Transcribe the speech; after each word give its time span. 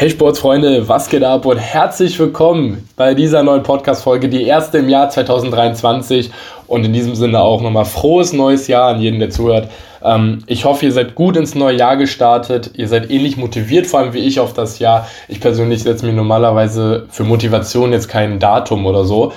Hey 0.00 0.08
Sportsfreunde, 0.08 0.88
was 0.88 1.10
geht 1.10 1.22
ab 1.22 1.44
und 1.44 1.58
herzlich 1.58 2.18
willkommen 2.18 2.88
bei 2.96 3.12
dieser 3.12 3.42
neuen 3.42 3.62
Podcast-Folge, 3.62 4.30
die 4.30 4.44
erste 4.44 4.78
im 4.78 4.88
Jahr 4.88 5.10
2023 5.10 6.30
und 6.66 6.86
in 6.86 6.94
diesem 6.94 7.14
Sinne 7.14 7.38
auch 7.42 7.60
nochmal 7.60 7.84
frohes 7.84 8.32
neues 8.32 8.66
Jahr 8.66 8.94
an 8.94 9.02
jeden, 9.02 9.20
der 9.20 9.28
zuhört. 9.28 9.68
Ähm, 10.02 10.42
ich 10.46 10.64
hoffe, 10.64 10.86
ihr 10.86 10.92
seid 10.92 11.14
gut 11.14 11.36
ins 11.36 11.54
neue 11.54 11.76
Jahr 11.76 11.98
gestartet, 11.98 12.70
ihr 12.78 12.88
seid 12.88 13.10
ähnlich 13.10 13.36
motiviert, 13.36 13.86
vor 13.86 14.00
allem 14.00 14.14
wie 14.14 14.20
ich 14.20 14.40
auf 14.40 14.54
das 14.54 14.78
Jahr. 14.78 15.06
Ich 15.28 15.38
persönlich 15.38 15.82
setze 15.82 16.06
mir 16.06 16.14
normalerweise 16.14 17.04
für 17.10 17.24
Motivation 17.24 17.92
jetzt 17.92 18.08
kein 18.08 18.38
Datum 18.38 18.86
oder 18.86 19.04
so, 19.04 19.34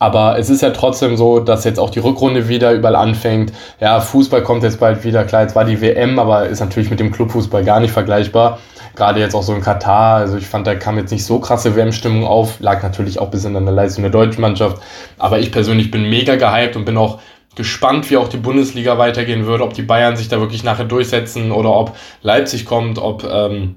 aber 0.00 0.38
es 0.38 0.48
ist 0.48 0.62
ja 0.62 0.70
trotzdem 0.70 1.18
so, 1.18 1.40
dass 1.40 1.64
jetzt 1.64 1.78
auch 1.78 1.90
die 1.90 1.98
Rückrunde 1.98 2.48
wieder 2.48 2.72
überall 2.72 2.96
anfängt. 2.96 3.52
Ja, 3.80 4.00
Fußball 4.00 4.42
kommt 4.42 4.62
jetzt 4.62 4.80
bald 4.80 5.04
wieder. 5.04 5.24
Klar, 5.24 5.42
jetzt 5.42 5.54
war 5.54 5.66
die 5.66 5.82
WM, 5.82 6.18
aber 6.18 6.46
ist 6.46 6.60
natürlich 6.60 6.88
mit 6.88 7.00
dem 7.00 7.12
Clubfußball 7.12 7.62
gar 7.64 7.80
nicht 7.80 7.92
vergleichbar. 7.92 8.60
Gerade 8.96 9.20
jetzt 9.20 9.34
auch 9.34 9.42
so 9.42 9.54
in 9.54 9.60
Katar. 9.60 10.16
Also 10.16 10.38
ich 10.38 10.46
fand, 10.46 10.66
da 10.66 10.74
kam 10.74 10.96
jetzt 10.96 11.10
nicht 11.10 11.26
so 11.26 11.38
krasse 11.38 11.76
WM-Stimmung 11.76 12.26
auf. 12.26 12.60
Lag 12.60 12.82
natürlich 12.82 13.18
auch 13.18 13.26
ein 13.26 13.30
bisschen 13.30 13.54
an 13.56 13.66
der 13.66 13.74
Leistung 13.74 14.02
der 14.02 14.10
deutschen 14.10 14.40
Mannschaft. 14.40 14.80
Aber 15.18 15.38
ich 15.38 15.52
persönlich 15.52 15.90
bin 15.90 16.08
mega 16.08 16.36
gehypt 16.36 16.76
und 16.76 16.86
bin 16.86 16.96
auch 16.96 17.20
gespannt, 17.54 18.10
wie 18.10 18.16
auch 18.16 18.28
die 18.28 18.38
Bundesliga 18.38 18.96
weitergehen 18.96 19.44
wird. 19.44 19.60
Ob 19.60 19.74
die 19.74 19.82
Bayern 19.82 20.16
sich 20.16 20.28
da 20.28 20.40
wirklich 20.40 20.64
nachher 20.64 20.86
durchsetzen 20.86 21.52
oder 21.52 21.74
ob 21.74 21.94
Leipzig 22.22 22.64
kommt, 22.64 22.98
ob... 22.98 23.24
Ähm, 23.24 23.76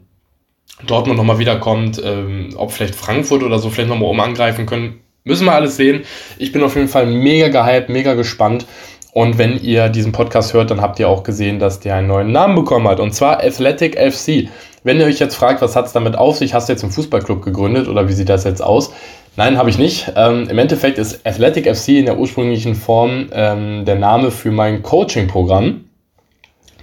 Dortmund 0.88 1.18
nochmal 1.18 1.40
wiederkommt, 1.40 2.02
ähm, 2.04 2.56
ob 2.58 2.72
vielleicht 2.72 2.96
Frankfurt 2.96 3.44
oder 3.44 3.60
so 3.60 3.70
vielleicht 3.70 3.90
nochmal 3.90 4.10
um 4.10 4.20
angreifen 4.20 4.66
können. 4.66 5.03
Müssen 5.24 5.46
wir 5.46 5.54
alles 5.54 5.78
sehen. 5.78 6.04
Ich 6.38 6.52
bin 6.52 6.64
auf 6.64 6.76
jeden 6.76 6.90
Fall 6.90 7.06
mega 7.06 7.48
gehypt, 7.48 7.90
mega 7.90 8.14
gespannt. 8.14 8.66
Und 9.14 9.38
wenn 9.38 9.60
ihr 9.60 9.90
diesen 9.90 10.12
Podcast 10.12 10.54
hört, 10.54 10.72
dann 10.72 10.82
habt 10.82 11.00
ihr 11.00 11.08
auch 11.08 11.24
gesehen, 11.24 11.60
dass 11.60 11.80
der 11.80 11.96
einen 11.96 12.08
neuen 12.08 12.32
Namen 12.32 12.56
bekommen 12.56 12.88
hat. 12.88 13.00
Und 13.00 13.14
zwar 13.14 13.44
Athletic 13.44 13.96
FC. 13.96 14.50
Wenn 14.84 15.00
ihr 15.00 15.06
euch 15.06 15.20
jetzt 15.20 15.36
fragt, 15.36 15.62
was 15.62 15.76
hat 15.76 15.86
es 15.86 15.94
damit 15.94 16.18
auf 16.18 16.38
sich, 16.38 16.54
hast 16.54 16.68
du 16.68 16.74
jetzt 16.74 16.84
einen 16.84 16.92
Fußballclub 16.92 17.42
gegründet 17.42 17.88
oder 17.88 18.10
wie 18.10 18.14
sieht 18.14 18.28
das 18.28 18.44
jetzt 18.44 18.62
aus? 18.62 18.92
Nein, 19.38 19.58
habe 19.58 19.70
ich 19.70 19.78
nicht. 19.78 20.12
Ähm, 20.16 20.50
Im 20.50 20.58
Endeffekt 20.58 20.98
ist 20.98 21.26
Athletic 21.26 21.74
FC 21.74 21.90
in 21.90 22.06
der 22.06 22.18
ursprünglichen 22.18 22.76
Form 22.76 23.30
ähm, 23.32 23.86
der 23.86 23.96
Name 23.96 24.30
für 24.30 24.52
mein 24.52 24.84
Coaching-Programm, 24.84 25.86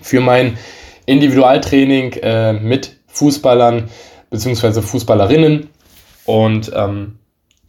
für 0.00 0.20
mein 0.20 0.56
Individualtraining 1.04 2.12
äh, 2.22 2.52
mit 2.54 2.96
Fußballern 3.08 3.88
bzw. 4.30 4.80
Fußballerinnen. 4.82 5.68
Und 6.24 6.72
ähm, 6.74 7.19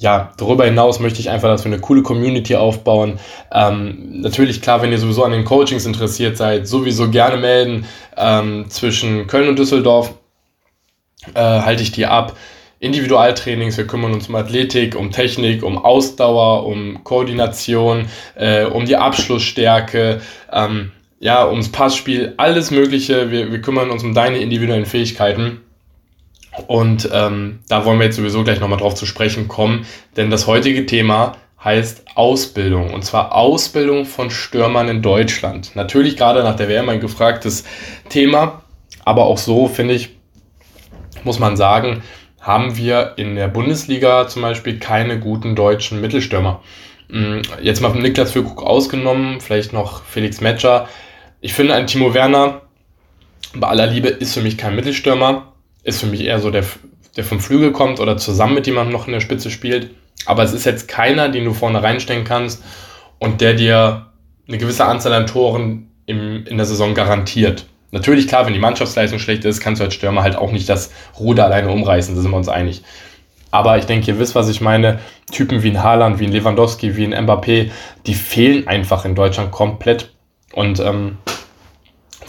ja, 0.01 0.33
darüber 0.37 0.65
hinaus 0.65 0.99
möchte 0.99 1.19
ich 1.19 1.29
einfach, 1.29 1.47
dass 1.47 1.63
wir 1.63 1.71
eine 1.71 1.79
coole 1.79 2.01
Community 2.01 2.55
aufbauen. 2.55 3.19
Ähm, 3.53 4.21
natürlich, 4.21 4.59
klar, 4.63 4.81
wenn 4.81 4.91
ihr 4.91 4.97
sowieso 4.97 5.23
an 5.23 5.31
den 5.31 5.45
Coachings 5.45 5.85
interessiert 5.85 6.37
seid, 6.37 6.67
sowieso 6.67 7.11
gerne 7.11 7.37
melden. 7.37 7.85
Ähm, 8.17 8.65
zwischen 8.67 9.27
Köln 9.27 9.47
und 9.47 9.59
Düsseldorf 9.59 10.15
äh, 11.35 11.39
halte 11.39 11.83
ich 11.83 11.91
die 11.91 12.07
ab. 12.07 12.35
Individualtrainings, 12.79 13.77
wir 13.77 13.85
kümmern 13.85 14.13
uns 14.13 14.27
um 14.27 14.33
Athletik, 14.33 14.95
um 14.95 15.11
Technik, 15.11 15.61
um 15.61 15.77
Ausdauer, 15.77 16.65
um 16.65 17.03
Koordination, 17.03 18.07
äh, 18.33 18.65
um 18.65 18.87
die 18.87 18.97
Abschlussstärke, 18.97 20.19
ähm, 20.51 20.91
ja, 21.19 21.47
ums 21.47 21.71
Passspiel, 21.71 22.33
alles 22.37 22.71
Mögliche. 22.71 23.29
Wir, 23.29 23.51
wir 23.51 23.61
kümmern 23.61 23.91
uns 23.91 24.03
um 24.03 24.15
deine 24.15 24.39
individuellen 24.39 24.87
Fähigkeiten. 24.87 25.61
Und 26.67 27.09
ähm, 27.13 27.59
da 27.69 27.85
wollen 27.85 27.99
wir 27.99 28.05
jetzt 28.05 28.17
sowieso 28.17 28.43
gleich 28.43 28.59
nochmal 28.59 28.79
drauf 28.79 28.95
zu 28.95 29.05
sprechen 29.05 29.47
kommen, 29.47 29.85
denn 30.17 30.29
das 30.29 30.47
heutige 30.47 30.85
Thema 30.85 31.37
heißt 31.63 32.05
Ausbildung 32.15 32.93
und 32.93 33.05
zwar 33.05 33.35
Ausbildung 33.35 34.05
von 34.05 34.29
Stürmern 34.29 34.89
in 34.89 35.01
Deutschland. 35.01 35.75
Natürlich 35.75 36.17
gerade 36.17 36.43
nach 36.43 36.55
der 36.55 36.67
WM 36.67 36.89
ein 36.89 36.99
gefragtes 36.99 37.63
Thema, 38.09 38.63
aber 39.05 39.25
auch 39.25 39.37
so 39.37 39.67
finde 39.67 39.93
ich, 39.93 40.09
muss 41.23 41.39
man 41.39 41.55
sagen, 41.55 42.01
haben 42.41 42.75
wir 42.75 43.13
in 43.17 43.35
der 43.35 43.47
Bundesliga 43.47 44.27
zum 44.27 44.41
Beispiel 44.41 44.79
keine 44.79 45.19
guten 45.19 45.55
deutschen 45.55 46.01
Mittelstürmer. 46.01 46.61
Hm, 47.09 47.43
jetzt 47.61 47.81
mal 47.81 47.93
Niklas 47.93 48.31
Füllkrug 48.31 48.63
ausgenommen, 48.63 49.39
vielleicht 49.39 49.71
noch 49.71 50.03
Felix 50.03 50.41
Metscher. 50.41 50.89
Ich 51.39 51.53
finde, 51.53 51.75
ein 51.75 51.87
Timo 51.87 52.13
Werner, 52.13 52.61
bei 53.53 53.67
aller 53.67 53.87
Liebe, 53.87 54.07
ist 54.07 54.33
für 54.33 54.41
mich 54.41 54.57
kein 54.57 54.75
Mittelstürmer 54.75 55.50
ist 55.83 55.99
für 55.99 56.07
mich 56.07 56.21
eher 56.23 56.39
so 56.39 56.51
der, 56.51 56.65
der 57.15 57.23
vom 57.23 57.39
Flügel 57.39 57.71
kommt 57.71 57.99
oder 57.99 58.17
zusammen 58.17 58.55
mit 58.55 58.67
jemandem 58.67 58.93
noch 58.93 59.07
in 59.07 59.13
der 59.13 59.19
Spitze 59.19 59.49
spielt. 59.49 59.91
Aber 60.25 60.43
es 60.43 60.53
ist 60.53 60.65
jetzt 60.65 60.87
keiner, 60.87 61.29
den 61.29 61.45
du 61.45 61.53
vorne 61.53 61.81
reinstellen 61.81 62.23
kannst 62.23 62.63
und 63.19 63.41
der 63.41 63.53
dir 63.53 64.07
eine 64.47 64.57
gewisse 64.57 64.85
Anzahl 64.85 65.13
an 65.13 65.27
Toren 65.27 65.91
im, 66.05 66.45
in 66.45 66.57
der 66.57 66.65
Saison 66.65 66.93
garantiert. 66.93 67.65
Natürlich, 67.91 68.27
klar, 68.27 68.45
wenn 68.45 68.53
die 68.53 68.59
Mannschaftsleistung 68.59 69.19
schlecht 69.19 69.43
ist, 69.43 69.59
kannst 69.59 69.81
du 69.81 69.85
als 69.85 69.93
Stürmer 69.93 70.23
halt 70.23 70.35
auch 70.35 70.51
nicht 70.51 70.69
das 70.69 70.91
Ruder 71.19 71.45
alleine 71.45 71.69
umreißen, 71.69 72.15
da 72.15 72.21
sind 72.21 72.31
wir 72.31 72.37
uns 72.37 72.47
einig. 72.47 72.83
Aber 73.51 73.77
ich 73.77 73.85
denke, 73.85 74.11
ihr 74.11 74.19
wisst, 74.19 74.33
was 74.33 74.47
ich 74.47 74.61
meine. 74.61 74.99
Typen 75.29 75.61
wie 75.61 75.69
ein 75.69 75.83
Haaland, 75.83 76.19
wie 76.19 76.25
ein 76.25 76.31
Lewandowski, 76.31 76.95
wie 76.95 77.05
ein 77.05 77.25
Mbappé, 77.25 77.69
die 78.05 78.13
fehlen 78.13 78.67
einfach 78.67 79.03
in 79.03 79.13
Deutschland 79.13 79.51
komplett. 79.51 80.13
Und 80.53 80.79
ähm, 80.79 81.17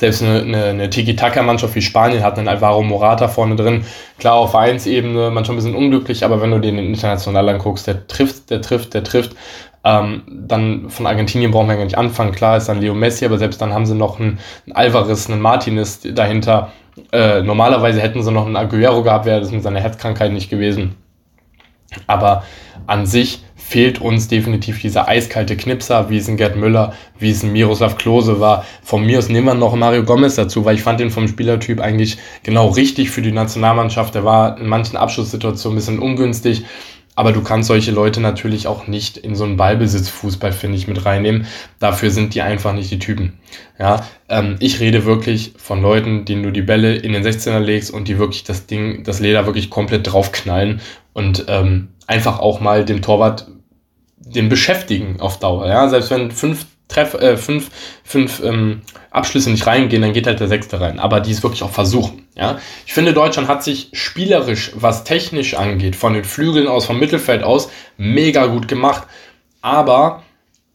selbst 0.02 0.20
eine, 0.20 0.40
eine, 0.40 0.64
eine 0.64 0.90
Tiki-Taka-Mannschaft 0.90 1.76
wie 1.76 1.80
Spanien 1.80 2.24
hat 2.24 2.36
einen 2.36 2.48
Alvaro 2.48 2.82
Morata 2.82 3.28
vorne 3.28 3.54
drin. 3.54 3.84
Klar, 4.18 4.34
auf 4.34 4.50
Vereinsebene 4.50 5.30
manchmal 5.30 5.54
ein 5.54 5.62
bisschen 5.62 5.76
unglücklich, 5.76 6.24
aber 6.24 6.42
wenn 6.42 6.50
du 6.50 6.58
den 6.58 6.76
international 6.76 7.48
anguckst, 7.48 7.86
der 7.86 8.08
trifft, 8.08 8.50
der 8.50 8.62
trifft, 8.62 8.94
der 8.94 9.04
trifft. 9.04 9.36
Ähm, 9.84 10.22
dann 10.26 10.90
von 10.90 11.06
Argentinien 11.06 11.52
brauchen 11.52 11.68
wir 11.68 11.76
gar 11.76 11.84
nicht 11.84 11.96
anfangen. 11.96 12.32
Klar 12.32 12.56
ist 12.56 12.68
dann 12.68 12.80
Leo 12.80 12.94
Messi, 12.94 13.24
aber 13.24 13.38
selbst 13.38 13.62
dann 13.62 13.72
haben 13.72 13.86
sie 13.86 13.94
noch 13.94 14.18
einen, 14.18 14.40
einen 14.66 14.74
Alvarez, 14.74 15.30
einen 15.30 15.40
Martinez 15.40 16.00
dahinter. 16.02 16.72
Äh, 17.12 17.42
normalerweise 17.42 18.00
hätten 18.00 18.24
sie 18.24 18.32
noch 18.32 18.46
einen 18.46 18.56
Aguero 18.56 19.04
gehabt, 19.04 19.24
wäre 19.24 19.38
das 19.38 19.52
mit 19.52 19.62
seiner 19.62 19.80
Herzkrankheit 19.80 20.32
nicht 20.32 20.50
gewesen. 20.50 20.96
Aber 22.08 22.42
an 22.88 23.06
sich 23.06 23.44
fehlt 23.72 24.02
uns 24.02 24.28
definitiv 24.28 24.82
dieser 24.82 25.08
eiskalte 25.08 25.56
Knipser, 25.56 26.10
wie 26.10 26.18
es 26.18 26.28
ein 26.28 26.36
Gerd 26.36 26.56
Müller, 26.56 26.92
wie 27.18 27.30
es 27.30 27.42
ein 27.42 27.52
Miroslav 27.52 27.96
Klose 27.96 28.38
war. 28.38 28.66
Von 28.82 29.06
mir 29.06 29.16
aus 29.18 29.30
nehmen 29.30 29.46
wir 29.46 29.54
noch 29.54 29.74
Mario 29.74 30.04
Gomez 30.04 30.34
dazu, 30.34 30.66
weil 30.66 30.74
ich 30.74 30.82
fand 30.82 31.00
den 31.00 31.10
vom 31.10 31.26
Spielertyp 31.26 31.80
eigentlich 31.80 32.18
genau 32.42 32.68
richtig 32.68 33.10
für 33.10 33.22
die 33.22 33.32
Nationalmannschaft. 33.32 34.14
Der 34.14 34.24
war 34.24 34.58
in 34.58 34.68
manchen 34.68 34.98
Abschlusssituationen 34.98 35.74
ein 35.74 35.80
bisschen 35.80 35.98
ungünstig. 36.00 36.64
Aber 37.14 37.32
du 37.32 37.42
kannst 37.42 37.68
solche 37.68 37.92
Leute 37.92 38.20
natürlich 38.20 38.66
auch 38.66 38.86
nicht 38.86 39.16
in 39.16 39.34
so 39.34 39.44
einen 39.44 39.56
Ballbesitzfußball, 39.56 40.52
finde 40.52 40.76
ich, 40.76 40.86
mit 40.86 41.06
reinnehmen. 41.06 41.46
Dafür 41.78 42.10
sind 42.10 42.34
die 42.34 42.42
einfach 42.42 42.74
nicht 42.74 42.90
die 42.90 42.98
Typen. 42.98 43.38
Ja, 43.78 44.06
ähm, 44.28 44.56
ich 44.60 44.80
rede 44.80 45.06
wirklich 45.06 45.54
von 45.56 45.80
Leuten, 45.80 46.26
denen 46.26 46.42
du 46.42 46.50
die 46.50 46.62
Bälle 46.62 46.96
in 46.96 47.14
den 47.14 47.24
16er 47.24 47.58
legst 47.58 47.90
und 47.90 48.08
die 48.08 48.18
wirklich 48.18 48.44
das 48.44 48.66
Ding, 48.66 49.02
das 49.04 49.20
Leder 49.20 49.46
wirklich 49.46 49.70
komplett 49.70 50.12
draufknallen 50.12 50.82
und 51.14 51.46
ähm, 51.48 51.88
einfach 52.06 52.38
auch 52.38 52.60
mal 52.60 52.84
dem 52.84 53.00
Torwart 53.00 53.46
den 54.34 54.48
beschäftigen 54.48 55.20
auf 55.20 55.38
Dauer. 55.38 55.66
Ja? 55.66 55.88
Selbst 55.88 56.10
wenn 56.10 56.30
fünf, 56.30 56.66
Treff, 56.88 57.14
äh, 57.14 57.36
fünf, 57.36 57.70
fünf 58.04 58.42
ähm, 58.44 58.82
Abschlüsse 59.10 59.50
nicht 59.50 59.66
reingehen, 59.66 60.02
dann 60.02 60.12
geht 60.12 60.26
halt 60.26 60.40
der 60.40 60.48
sechste 60.48 60.80
rein. 60.80 60.98
Aber 60.98 61.20
die 61.20 61.30
es 61.30 61.42
wirklich 61.42 61.62
auch 61.62 61.70
versuchen. 61.70 62.26
Ja? 62.36 62.58
Ich 62.86 62.92
finde, 62.92 63.14
Deutschland 63.14 63.48
hat 63.48 63.64
sich 63.64 63.90
spielerisch, 63.92 64.72
was 64.74 65.04
technisch 65.04 65.54
angeht, 65.54 65.96
von 65.96 66.14
den 66.14 66.24
Flügeln 66.24 66.68
aus, 66.68 66.84
vom 66.84 66.98
Mittelfeld 66.98 67.42
aus, 67.42 67.70
mega 67.96 68.46
gut 68.46 68.68
gemacht. 68.68 69.06
Aber 69.62 70.22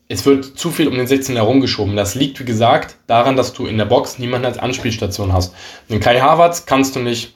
es 0.08 0.26
wird 0.26 0.58
zu 0.58 0.72
viel 0.72 0.88
um 0.88 0.96
den 0.96 1.08
16 1.08 1.36
herumgeschoben. 1.36 1.96
Das 1.96 2.16
liegt, 2.16 2.40
wie 2.40 2.46
gesagt, 2.46 2.96
daran, 3.08 3.36
dass 3.36 3.54
du 3.54 3.68
in 3.68 3.78
der 3.78 3.86
Box 3.86 4.20
niemanden 4.20 4.46
als 4.46 4.58
Anspielstation 4.58 5.34
hast. 5.34 5.54
Den 5.90 6.00
Kai 6.00 6.20
Havertz 6.20 6.66
kannst 6.66 6.96
du 6.96 7.00
nicht 7.00 7.34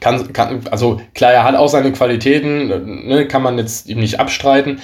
kann, 0.00 0.32
kann, 0.32 0.62
also 0.70 1.00
klar, 1.14 1.32
er 1.32 1.44
hat 1.44 1.56
auch 1.56 1.68
seine 1.68 1.92
Qualitäten, 1.92 3.08
ne, 3.08 3.26
kann 3.26 3.42
man 3.42 3.58
jetzt 3.58 3.88
ihm 3.88 3.98
nicht 3.98 4.20
abstreiten, 4.20 4.80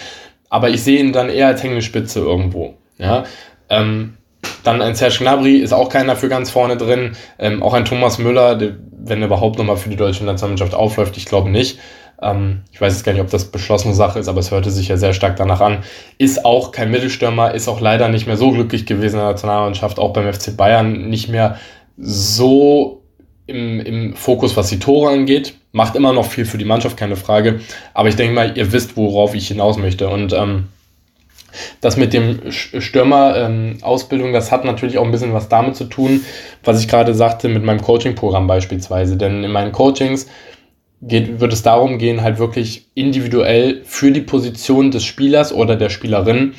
aber 0.54 0.70
ich 0.70 0.84
sehe 0.84 1.00
ihn 1.00 1.12
dann 1.12 1.30
eher 1.30 1.48
als 1.48 1.64
hängende 1.64 1.82
Spitze 1.82 2.20
irgendwo. 2.20 2.74
Ja? 2.96 3.24
Ähm, 3.70 4.14
dann 4.62 4.82
ein 4.82 4.94
Serge 4.94 5.16
Gnabry 5.18 5.56
ist 5.56 5.72
auch 5.72 5.88
keiner 5.88 6.14
für 6.14 6.28
ganz 6.28 6.48
vorne 6.48 6.76
drin. 6.76 7.16
Ähm, 7.40 7.60
auch 7.60 7.74
ein 7.74 7.84
Thomas 7.84 8.18
Müller, 8.18 8.54
der, 8.54 8.76
wenn 8.92 9.20
er 9.20 9.26
überhaupt 9.26 9.58
nochmal 9.58 9.76
für 9.76 9.88
die 9.88 9.96
deutsche 9.96 10.24
Nationalmannschaft 10.24 10.72
aufläuft, 10.72 11.16
ich 11.16 11.24
glaube 11.24 11.50
nicht. 11.50 11.80
Ähm, 12.22 12.60
ich 12.70 12.80
weiß 12.80 12.92
jetzt 12.92 13.02
gar 13.02 13.10
nicht, 13.10 13.20
ob 13.20 13.30
das 13.30 13.46
beschlossene 13.46 13.94
Sache 13.94 14.20
ist, 14.20 14.28
aber 14.28 14.38
es 14.38 14.52
hörte 14.52 14.70
sich 14.70 14.86
ja 14.86 14.96
sehr 14.96 15.12
stark 15.12 15.34
danach 15.34 15.60
an. 15.60 15.78
Ist 16.18 16.44
auch 16.44 16.70
kein 16.70 16.92
Mittelstürmer, 16.92 17.52
ist 17.52 17.66
auch 17.66 17.80
leider 17.80 18.08
nicht 18.08 18.28
mehr 18.28 18.36
so 18.36 18.52
glücklich 18.52 18.86
gewesen 18.86 19.16
in 19.16 19.22
der 19.22 19.30
Nationalmannschaft, 19.30 19.98
auch 19.98 20.12
beim 20.12 20.32
FC 20.32 20.56
Bayern 20.56 21.08
nicht 21.10 21.28
mehr 21.28 21.58
so 21.96 23.02
im, 23.48 23.80
im 23.80 24.14
Fokus, 24.14 24.56
was 24.56 24.68
die 24.68 24.78
Tore 24.78 25.10
angeht. 25.10 25.54
Macht 25.74 25.96
immer 25.96 26.12
noch 26.12 26.26
viel 26.26 26.44
für 26.44 26.56
die 26.56 26.64
Mannschaft, 26.64 26.96
keine 26.96 27.16
Frage. 27.16 27.58
Aber 27.94 28.08
ich 28.08 28.14
denke 28.14 28.32
mal, 28.32 28.56
ihr 28.56 28.70
wisst, 28.72 28.96
worauf 28.96 29.34
ich 29.34 29.48
hinaus 29.48 29.76
möchte. 29.76 30.08
Und 30.08 30.32
ähm, 30.32 30.68
das 31.80 31.96
mit 31.96 32.12
dem 32.12 32.52
Stürmer-Ausbildung, 32.52 34.28
ähm, 34.28 34.32
das 34.32 34.52
hat 34.52 34.64
natürlich 34.64 34.98
auch 34.98 35.04
ein 35.04 35.10
bisschen 35.10 35.32
was 35.32 35.48
damit 35.48 35.74
zu 35.74 35.86
tun, 35.86 36.24
was 36.62 36.80
ich 36.80 36.86
gerade 36.86 37.12
sagte, 37.12 37.48
mit 37.48 37.64
meinem 37.64 37.82
Coaching-Programm 37.82 38.46
beispielsweise. 38.46 39.16
Denn 39.16 39.42
in 39.42 39.50
meinen 39.50 39.72
Coachings 39.72 40.28
geht, 41.02 41.40
wird 41.40 41.52
es 41.52 41.64
darum 41.64 41.98
gehen, 41.98 42.22
halt 42.22 42.38
wirklich 42.38 42.86
individuell 42.94 43.82
für 43.84 44.12
die 44.12 44.20
Position 44.20 44.92
des 44.92 45.04
Spielers 45.04 45.52
oder 45.52 45.74
der 45.74 45.90
Spielerin 45.90 46.54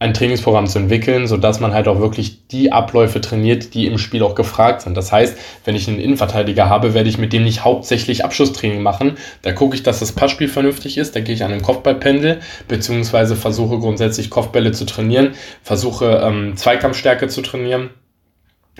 ein 0.00 0.14
Trainingsprogramm 0.14 0.68
zu 0.68 0.78
entwickeln, 0.78 1.26
sodass 1.26 1.58
man 1.58 1.74
halt 1.74 1.88
auch 1.88 1.98
wirklich 1.98 2.46
die 2.48 2.70
Abläufe 2.70 3.20
trainiert, 3.20 3.74
die 3.74 3.86
im 3.86 3.98
Spiel 3.98 4.22
auch 4.22 4.36
gefragt 4.36 4.82
sind. 4.82 4.96
Das 4.96 5.10
heißt, 5.10 5.36
wenn 5.64 5.74
ich 5.74 5.88
einen 5.88 5.98
Innenverteidiger 5.98 6.68
habe, 6.68 6.94
werde 6.94 7.08
ich 7.08 7.18
mit 7.18 7.32
dem 7.32 7.42
nicht 7.42 7.64
hauptsächlich 7.64 8.24
Abschlusstraining 8.24 8.80
machen. 8.80 9.16
Da 9.42 9.52
gucke 9.52 9.74
ich, 9.74 9.82
dass 9.82 9.98
das 9.98 10.12
Passspiel 10.12 10.48
vernünftig 10.48 10.98
ist, 10.98 11.16
da 11.16 11.20
gehe 11.20 11.34
ich 11.34 11.42
an 11.42 11.50
den 11.50 11.62
Kopfballpendel, 11.62 12.38
beziehungsweise 12.68 13.34
versuche 13.34 13.78
grundsätzlich 13.78 14.30
Kopfbälle 14.30 14.70
zu 14.70 14.86
trainieren, 14.86 15.32
versuche 15.62 16.22
ähm, 16.24 16.56
Zweikampfstärke 16.56 17.26
zu 17.26 17.42
trainieren, 17.42 17.90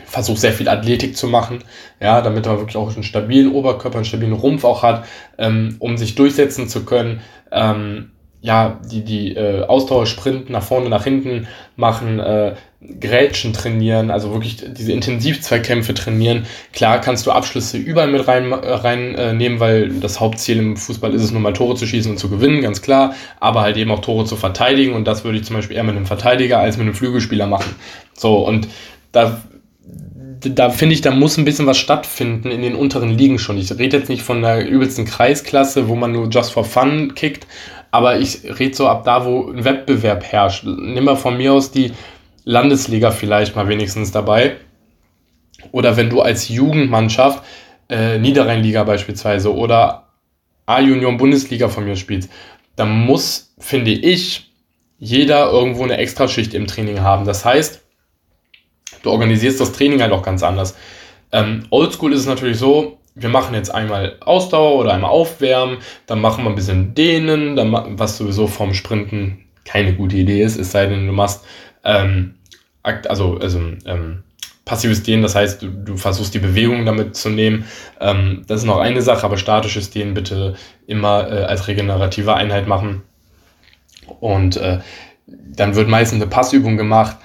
versuche 0.05 0.39
sehr 0.39 0.53
viel 0.53 0.69
Athletik 0.69 1.17
zu 1.17 1.27
machen, 1.27 1.65
ja, 2.01 2.21
damit 2.21 2.47
man 2.47 2.59
wirklich 2.59 2.77
auch 2.77 2.95
einen 2.95 3.03
stabilen 3.03 3.53
Oberkörper, 3.53 3.97
einen 3.97 4.05
stabilen 4.05 4.33
Rumpf 4.33 4.63
auch 4.63 4.85
hat, 4.85 5.05
ähm, 5.37 5.75
um 5.81 5.97
sich 5.97 6.15
durchsetzen 6.15 6.69
zu 6.69 6.85
können. 6.85 7.23
Ähm, 7.51 8.13
ja, 8.41 8.79
die, 8.91 9.05
die 9.05 9.35
äh, 9.35 9.65
Ausdauersprinten 9.65 10.53
nach 10.53 10.63
vorne, 10.63 10.89
nach 10.89 11.05
hinten 11.05 11.49
machen, 11.77 12.21
äh, 12.21 12.55
Grätschen 13.01 13.53
trainieren, 13.53 14.13
also 14.13 14.33
wirklich 14.33 14.63
diese 14.73 14.93
Intensivzweikämpfe 14.93 15.95
trainieren. 15.95 16.47
Klar 16.73 17.01
kannst 17.01 17.27
du 17.27 17.33
Abschlüsse 17.33 17.77
überall 17.77 18.13
mit 18.13 18.29
rein, 18.29 18.53
äh, 18.53 18.55
rein 18.55 19.17
äh, 19.17 19.33
nehmen, 19.33 19.59
weil 19.59 19.89
das 19.89 20.21
Hauptziel 20.21 20.59
im 20.59 20.77
Fußball 20.77 21.13
ist 21.15 21.25
es 21.25 21.33
nur 21.33 21.41
mal 21.41 21.53
Tore 21.53 21.75
zu 21.75 21.87
schießen 21.87 22.13
und 22.13 22.19
zu 22.19 22.31
gewinnen, 22.31 22.63
ganz 22.63 22.81
klar, 22.81 23.15
aber 23.41 23.63
halt 23.63 23.77
eben 23.77 23.91
auch 23.91 24.01
Tore 24.01 24.25
zu 24.25 24.37
verteidigen 24.37 24.95
und 24.95 25.07
das 25.07 25.25
würde 25.25 25.39
ich 25.39 25.45
zum 25.45 25.57
Beispiel 25.57 25.77
eher 25.77 25.85
mit 25.85 25.97
einem 25.97 26.07
Verteidiger 26.07 26.61
als 26.61 26.77
mit 26.77 26.87
einem 26.87 26.95
Flügelspieler 26.95 27.49
machen. 27.49 27.75
So, 28.15 28.47
und 28.47 28.69
da 29.11 29.41
da 30.41 30.71
finde 30.71 30.95
ich, 30.95 31.01
da 31.01 31.11
muss 31.11 31.37
ein 31.37 31.45
bisschen 31.45 31.67
was 31.67 31.79
stattfinden 31.79 32.51
in 32.51 32.63
den 32.63 32.77
unteren 32.77 33.17
Ligen 33.17 33.41
schon. 33.41 33.59
Ich 33.59 33.77
rede 33.77 33.97
jetzt 33.97 34.09
nicht 34.09 34.23
von 34.23 34.43
der 34.43 34.69
übelsten 34.69 35.05
Kreisklasse, 35.05 35.89
wo 35.89 35.97
man 35.97 36.13
nur 36.13 36.29
just 36.29 36.53
for 36.53 36.65
fun 36.65 37.15
kickt, 37.17 37.47
aber 37.91 38.19
ich 38.19 38.45
rede 38.59 38.75
so 38.75 38.89
ab 38.89 39.05
da, 39.05 39.25
wo 39.25 39.51
ein 39.51 39.65
Wettbewerb 39.65 40.25
herrscht. 40.25 40.65
Nimm 40.65 41.05
mal 41.05 41.17
von 41.17 41.37
mir 41.37 41.53
aus 41.53 41.71
die 41.71 41.93
Landesliga 42.45 43.11
vielleicht 43.11 43.57
mal 43.57 43.69
wenigstens 43.69 44.11
dabei. 44.11 44.57
Oder 45.73 45.97
wenn 45.97 46.11
du 46.11 46.21
als 46.21 46.49
Jugendmannschaft 46.49 47.43
äh, 47.89 48.19
Niederrheinliga 48.19 48.85
beispielsweise 48.85 49.55
oder 49.55 50.09
A-Union 50.67 51.17
Bundesliga 51.17 51.69
von 51.69 51.85
mir 51.85 51.97
spielst, 51.97 52.31
dann 52.77 52.91
muss, 52.91 53.55
finde 53.59 53.91
ich, 53.91 54.53
jeder 54.99 55.51
irgendwo 55.51 55.85
eine 55.85 55.97
Extraschicht 55.97 56.55
im 56.55 56.67
Training 56.67 57.01
haben. 57.01 57.25
Das 57.25 57.45
heißt, 57.45 57.83
du 59.03 59.11
organisierst 59.11 59.61
das 59.61 59.73
Training 59.73 60.03
halt 60.03 60.13
auch 60.13 60.23
ganz 60.23 60.43
anders. 60.43 60.77
Ähm, 61.33 61.65
Oldschool 61.71 62.13
ist 62.13 62.21
es 62.21 62.27
natürlich 62.27 62.59
so, 62.59 62.98
wir 63.19 63.29
machen 63.29 63.55
jetzt 63.55 63.75
einmal 63.75 64.17
Ausdauer 64.21 64.77
oder 64.77 64.95
einmal 64.95 65.11
Aufwärmen, 65.11 65.79
dann 66.07 66.21
machen 66.21 66.45
wir 66.45 66.51
ein 66.51 66.57
bisschen 66.57 66.95
Dehnen, 66.95 67.57
dann, 67.57 67.99
was 67.99 68.17
sowieso 68.19 68.47
vom 68.47 68.75
Sprinten 68.75 69.45
keine 69.65 69.95
gute 69.95 70.17
Idee 70.17 70.43
ist, 70.43 70.59
es 70.59 70.73
sei 70.73 70.87
denn, 70.87 71.07
du 71.07 71.13
machst 71.13 71.45
ähm, 71.85 72.35
also, 72.83 73.39
also 73.39 73.61
ähm, 73.85 74.23
passives 74.65 75.03
Dehnen, 75.03 75.23
das 75.23 75.35
heißt, 75.35 75.63
du, 75.63 75.69
du, 75.69 75.97
versuchst 75.97 76.35
die 76.35 76.39
Bewegung 76.39 76.85
damit 76.85 77.17
zu 77.17 77.31
nehmen. 77.31 77.65
Ähm, 78.01 78.45
das 78.47 78.61
ist 78.61 78.67
noch 78.67 78.79
eine 78.79 79.03
Sache, 79.03 79.25
aber 79.25 79.37
statisches 79.37 79.91
Dehnen 79.91 80.15
bitte 80.15 80.57
immer 80.87 81.31
äh, 81.31 81.45
als 81.45 81.69
regenerative 81.69 82.35
Einheit 82.35 82.67
machen. 82.67 83.03
Und 84.21 84.57
äh, 84.59 84.79
dann 85.27 85.75
wird 85.75 85.89
meistens 85.89 86.21
eine 86.23 86.31
Passübung 86.31 86.77
gemacht, 86.77 87.17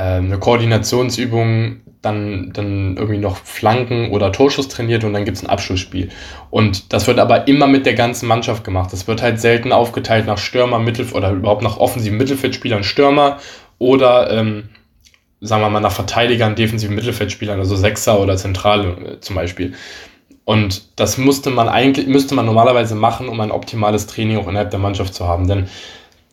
eine 0.00 0.38
Koordinationsübung, 0.38 1.80
dann, 2.02 2.52
dann 2.52 2.96
irgendwie 2.96 3.18
noch 3.18 3.36
Flanken 3.36 4.10
oder 4.10 4.32
Torschuss 4.32 4.68
trainiert 4.68 5.04
und 5.04 5.12
dann 5.12 5.24
gibt 5.24 5.36
es 5.36 5.42
ein 5.42 5.50
Abschlussspiel. 5.50 6.08
Und 6.50 6.92
das 6.92 7.06
wird 7.06 7.18
aber 7.18 7.46
immer 7.46 7.66
mit 7.66 7.84
der 7.84 7.94
ganzen 7.94 8.26
Mannschaft 8.26 8.64
gemacht. 8.64 8.92
Das 8.92 9.06
wird 9.06 9.20
halt 9.20 9.40
selten 9.40 9.72
aufgeteilt 9.72 10.26
nach 10.26 10.38
Stürmer, 10.38 10.78
Mittel 10.78 11.06
oder 11.12 11.30
überhaupt 11.30 11.62
nach 11.62 11.76
offensiven 11.76 12.16
Mittelfeldspielern 12.16 12.84
Stürmer 12.84 13.38
oder 13.78 14.30
ähm, 14.30 14.70
sagen 15.40 15.62
wir 15.62 15.70
mal 15.70 15.80
nach 15.80 15.92
Verteidigern, 15.92 16.54
defensiven 16.54 16.94
Mittelfeldspielern, 16.94 17.58
also 17.58 17.76
Sechser 17.76 18.20
oder 18.20 18.36
Zentrale 18.36 18.88
äh, 18.88 19.20
zum 19.20 19.36
Beispiel. 19.36 19.74
Und 20.44 20.98
das 20.98 21.18
musste 21.18 21.50
man 21.50 21.68
eigentlich, 21.68 22.06
müsste 22.06 22.34
man 22.34 22.46
normalerweise 22.46 22.94
machen, 22.94 23.28
um 23.28 23.40
ein 23.40 23.52
optimales 23.52 24.06
Training 24.06 24.38
auch 24.38 24.48
innerhalb 24.48 24.70
der 24.70 24.80
Mannschaft 24.80 25.14
zu 25.14 25.28
haben. 25.28 25.46
Denn 25.46 25.68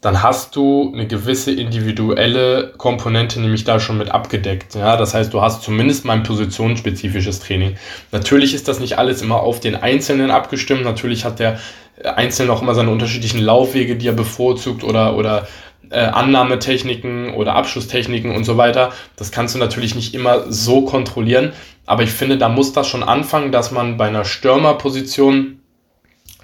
dann 0.08 0.24
hast 0.24 0.56
du 0.56 0.94
eine 0.94 1.06
gewisse 1.06 1.52
individuelle 1.52 2.72
Komponente 2.78 3.42
nämlich 3.42 3.66
da 3.66 3.78
schon 3.78 3.98
mit 3.98 4.10
abgedeckt. 4.10 4.74
Ja, 4.74 4.96
das 4.96 5.14
heißt, 5.14 5.34
du 5.34 5.42
hast 5.42 5.64
zumindest 5.64 6.06
mal 6.06 6.14
ein 6.14 6.24
positionsspezifisches 6.24 7.42
Training. 7.42 7.76
Natürlich 8.14 8.54
ist 8.54 8.70
das 8.70 8.80
nicht 8.80 8.98
alles 8.98 9.22
immer 9.22 9.42
auf 9.42 9.60
den 9.60 9.76
Einzelnen 9.76 10.32
abgestimmt. 10.32 10.86
Natürlich 10.86 11.26
hat 11.26 11.40
der 11.40 11.60
Einzelne 12.06 12.54
auch 12.54 12.62
immer 12.62 12.74
seine 12.74 12.90
unterschiedlichen 12.90 13.42
Laufwege, 13.42 13.98
die 13.98 14.08
er 14.08 14.14
bevorzugt 14.14 14.86
oder, 14.86 15.18
oder 15.18 15.46
äh, 15.90 16.00
Annahmetechniken 16.00 17.34
oder 17.34 17.56
Abschlusstechniken 17.56 18.34
und 18.34 18.46
so 18.46 18.56
weiter. 18.56 18.94
Das 19.18 19.34
kannst 19.34 19.56
du 19.56 19.60
natürlich 19.60 19.94
nicht 19.94 20.14
immer 20.14 20.50
so 20.50 20.86
kontrollieren. 20.86 21.52
Aber 21.86 22.04
ich 22.04 22.12
finde, 22.12 22.38
da 22.38 22.48
muss 22.48 22.72
das 22.72 22.88
schon 22.88 23.04
anfangen, 23.04 23.52
dass 23.52 23.72
man 23.72 23.98
bei 23.98 24.08
einer 24.08 24.24
Stürmerposition 24.24 25.60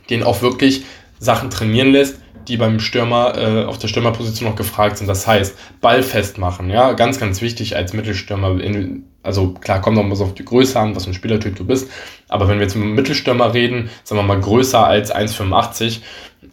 den 0.09 0.21
auch 0.21 0.41
wirklich 0.41 0.83
Sachen 1.17 1.49
trainieren 1.49 1.93
lässt, 1.93 2.17
die 2.47 2.57
beim 2.57 2.79
Stürmer 2.79 3.37
äh, 3.37 3.65
auf 3.65 3.77
der 3.77 3.87
Stürmerposition 3.87 4.49
noch 4.49 4.55
gefragt 4.55 4.97
sind. 4.97 5.07
Das 5.07 5.27
heißt, 5.27 5.57
Ball 5.81 6.03
festmachen, 6.03 6.69
ja, 6.69 6.93
ganz, 6.93 7.19
ganz 7.19 7.41
wichtig 7.41 7.75
als 7.75 7.93
Mittelstürmer. 7.93 8.61
In, 8.61 9.05
also 9.23 9.53
klar, 9.53 9.81
kommt 9.81 9.97
noch 9.97 10.03
mal 10.03 10.15
so 10.15 10.25
auf 10.25 10.33
die 10.33 10.45
Größe 10.45 10.79
an, 10.79 10.95
was 10.95 11.05
für 11.05 11.11
ein 11.11 11.15
Spielertyp 11.15 11.55
du 11.55 11.65
bist. 11.65 11.89
Aber 12.27 12.47
wenn 12.47 12.57
wir 12.57 12.63
jetzt 12.63 12.75
mit 12.75 12.85
einem 12.85 12.95
Mittelstürmer 12.95 13.53
reden, 13.53 13.89
sagen 14.03 14.19
wir 14.19 14.23
mal 14.23 14.39
größer 14.39 14.85
als 14.85 15.13
1,85 15.13 15.99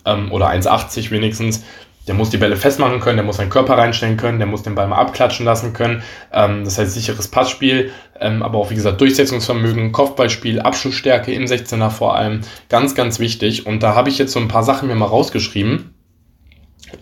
ähm, 0.04 0.30
oder 0.32 0.50
1,80 0.50 1.10
wenigstens, 1.10 1.64
der 2.06 2.14
muss 2.14 2.30
die 2.30 2.38
Bälle 2.38 2.56
festmachen 2.56 3.00
können, 3.00 3.16
der 3.16 3.26
muss 3.26 3.36
seinen 3.36 3.50
Körper 3.50 3.76
reinstellen 3.76 4.16
können, 4.16 4.38
der 4.38 4.46
muss 4.46 4.62
den 4.62 4.74
Ball 4.74 4.88
mal 4.88 4.96
abklatschen 4.96 5.44
lassen 5.44 5.72
können. 5.72 6.02
Ähm, 6.32 6.64
das 6.64 6.78
heißt 6.78 6.92
sicheres 6.92 7.28
Passspiel, 7.28 7.92
ähm, 8.18 8.42
aber 8.42 8.58
auch 8.58 8.70
wie 8.70 8.74
gesagt 8.74 9.00
Durchsetzungsvermögen, 9.00 9.92
Kopfballspiel, 9.92 10.60
Abschlussstärke 10.60 11.32
im 11.32 11.44
16er 11.44 11.90
vor 11.90 12.16
allem. 12.16 12.40
Ganz, 12.68 12.94
ganz 12.94 13.18
wichtig. 13.18 13.66
Und 13.66 13.82
da 13.82 13.94
habe 13.94 14.08
ich 14.08 14.18
jetzt 14.18 14.32
so 14.32 14.40
ein 14.40 14.48
paar 14.48 14.62
Sachen 14.62 14.88
mir 14.88 14.94
mal 14.94 15.06
rausgeschrieben, 15.06 15.94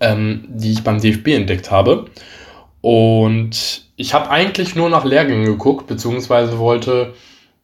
ähm, 0.01 0.45
die 0.49 0.73
ich 0.73 0.85
beim 0.85 1.01
DFB 1.01 1.29
entdeckt 1.29 1.71
habe. 1.71 2.07
Und 2.81 3.87
ich 3.97 4.15
habe 4.15 4.31
eigentlich 4.31 4.75
nur 4.75 4.91
nach 4.91 5.05
Lehrgängen 5.05 5.45
geguckt, 5.45 5.87
beziehungsweise 5.87 6.59
wollte 6.59 7.15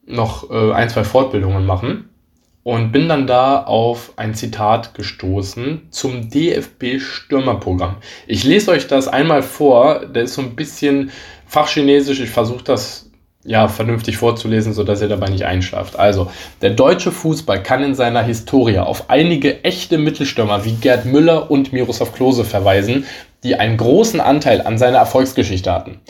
noch 0.06 0.50
äh, 0.50 0.72
ein, 0.72 0.88
zwei 0.88 1.04
Fortbildungen 1.04 1.66
machen 1.66 2.10
und 2.64 2.90
bin 2.90 3.08
dann 3.08 3.26
da 3.26 3.62
auf 3.62 4.14
ein 4.16 4.34
Zitat 4.34 4.94
gestoßen 4.94 5.88
zum 5.90 6.30
DFB-Stürmerprogramm. 6.30 7.96
Ich 8.26 8.42
lese 8.42 8.72
euch 8.72 8.88
das 8.88 9.06
einmal 9.06 9.42
vor, 9.42 10.06
der 10.06 10.24
ist 10.24 10.34
so 10.34 10.42
ein 10.42 10.56
bisschen 10.56 11.12
fachchinesisch, 11.46 12.20
ich 12.20 12.30
versuche 12.30 12.64
das 12.64 13.10
ja 13.44 13.68
vernünftig 13.68 14.16
vorzulesen, 14.16 14.72
sodass 14.72 15.02
ihr 15.02 15.08
dabei 15.08 15.28
nicht 15.28 15.44
einschlaft. 15.44 15.98
Also, 15.98 16.30
der 16.62 16.70
deutsche 16.70 17.12
Fußball 17.12 17.62
kann 17.62 17.84
in 17.84 17.94
seiner 17.94 18.22
Historie 18.22 18.78
auf 18.78 19.10
einige 19.10 19.62
echte 19.62 19.98
Mittelstürmer 19.98 20.64
wie 20.64 20.72
Gerd 20.72 21.04
Müller 21.04 21.50
und 21.50 21.72
Miroslav 21.74 22.14
Klose 22.14 22.44
verweisen, 22.44 23.04
die 23.42 23.56
einen 23.56 23.76
großen 23.76 24.20
Anteil 24.20 24.62
an 24.62 24.78
seiner 24.78 24.98
Erfolgsgeschichte 24.98 25.70
hatten. 25.70 26.00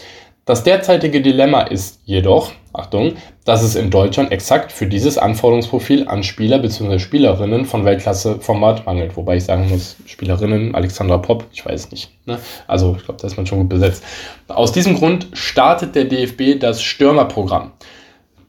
Das 0.44 0.62
derzeitige 0.62 1.20
Dilemma 1.20 1.62
ist 1.62 2.00
jedoch, 2.04 2.52
Achtung, 2.74 3.14
dass 3.44 3.62
es 3.62 3.76
in 3.76 3.90
Deutschland 3.90 4.32
exakt 4.32 4.72
für 4.72 4.86
dieses 4.86 5.16
Anforderungsprofil 5.16 6.08
an 6.08 6.22
Spieler 6.22 6.58
bzw. 6.58 6.98
Spielerinnen 6.98 7.64
von 7.64 7.84
Weltklasse-Format 7.84 8.84
mangelt. 8.84 9.16
Wobei 9.16 9.36
ich 9.36 9.44
sagen 9.44 9.68
muss, 9.68 9.96
Spielerinnen, 10.06 10.74
Alexandra 10.74 11.18
Popp, 11.18 11.46
ich 11.52 11.64
weiß 11.64 11.90
nicht. 11.90 12.10
Ne? 12.26 12.38
Also 12.66 12.96
ich 12.98 13.04
glaube, 13.04 13.20
da 13.20 13.26
ist 13.26 13.36
man 13.36 13.46
schon 13.46 13.60
gut 13.60 13.68
besetzt. 13.68 14.02
Aus 14.48 14.72
diesem 14.72 14.96
Grund 14.96 15.28
startet 15.32 15.94
der 15.94 16.04
DFB 16.04 16.58
das 16.58 16.82
Stürmerprogramm. 16.82 17.72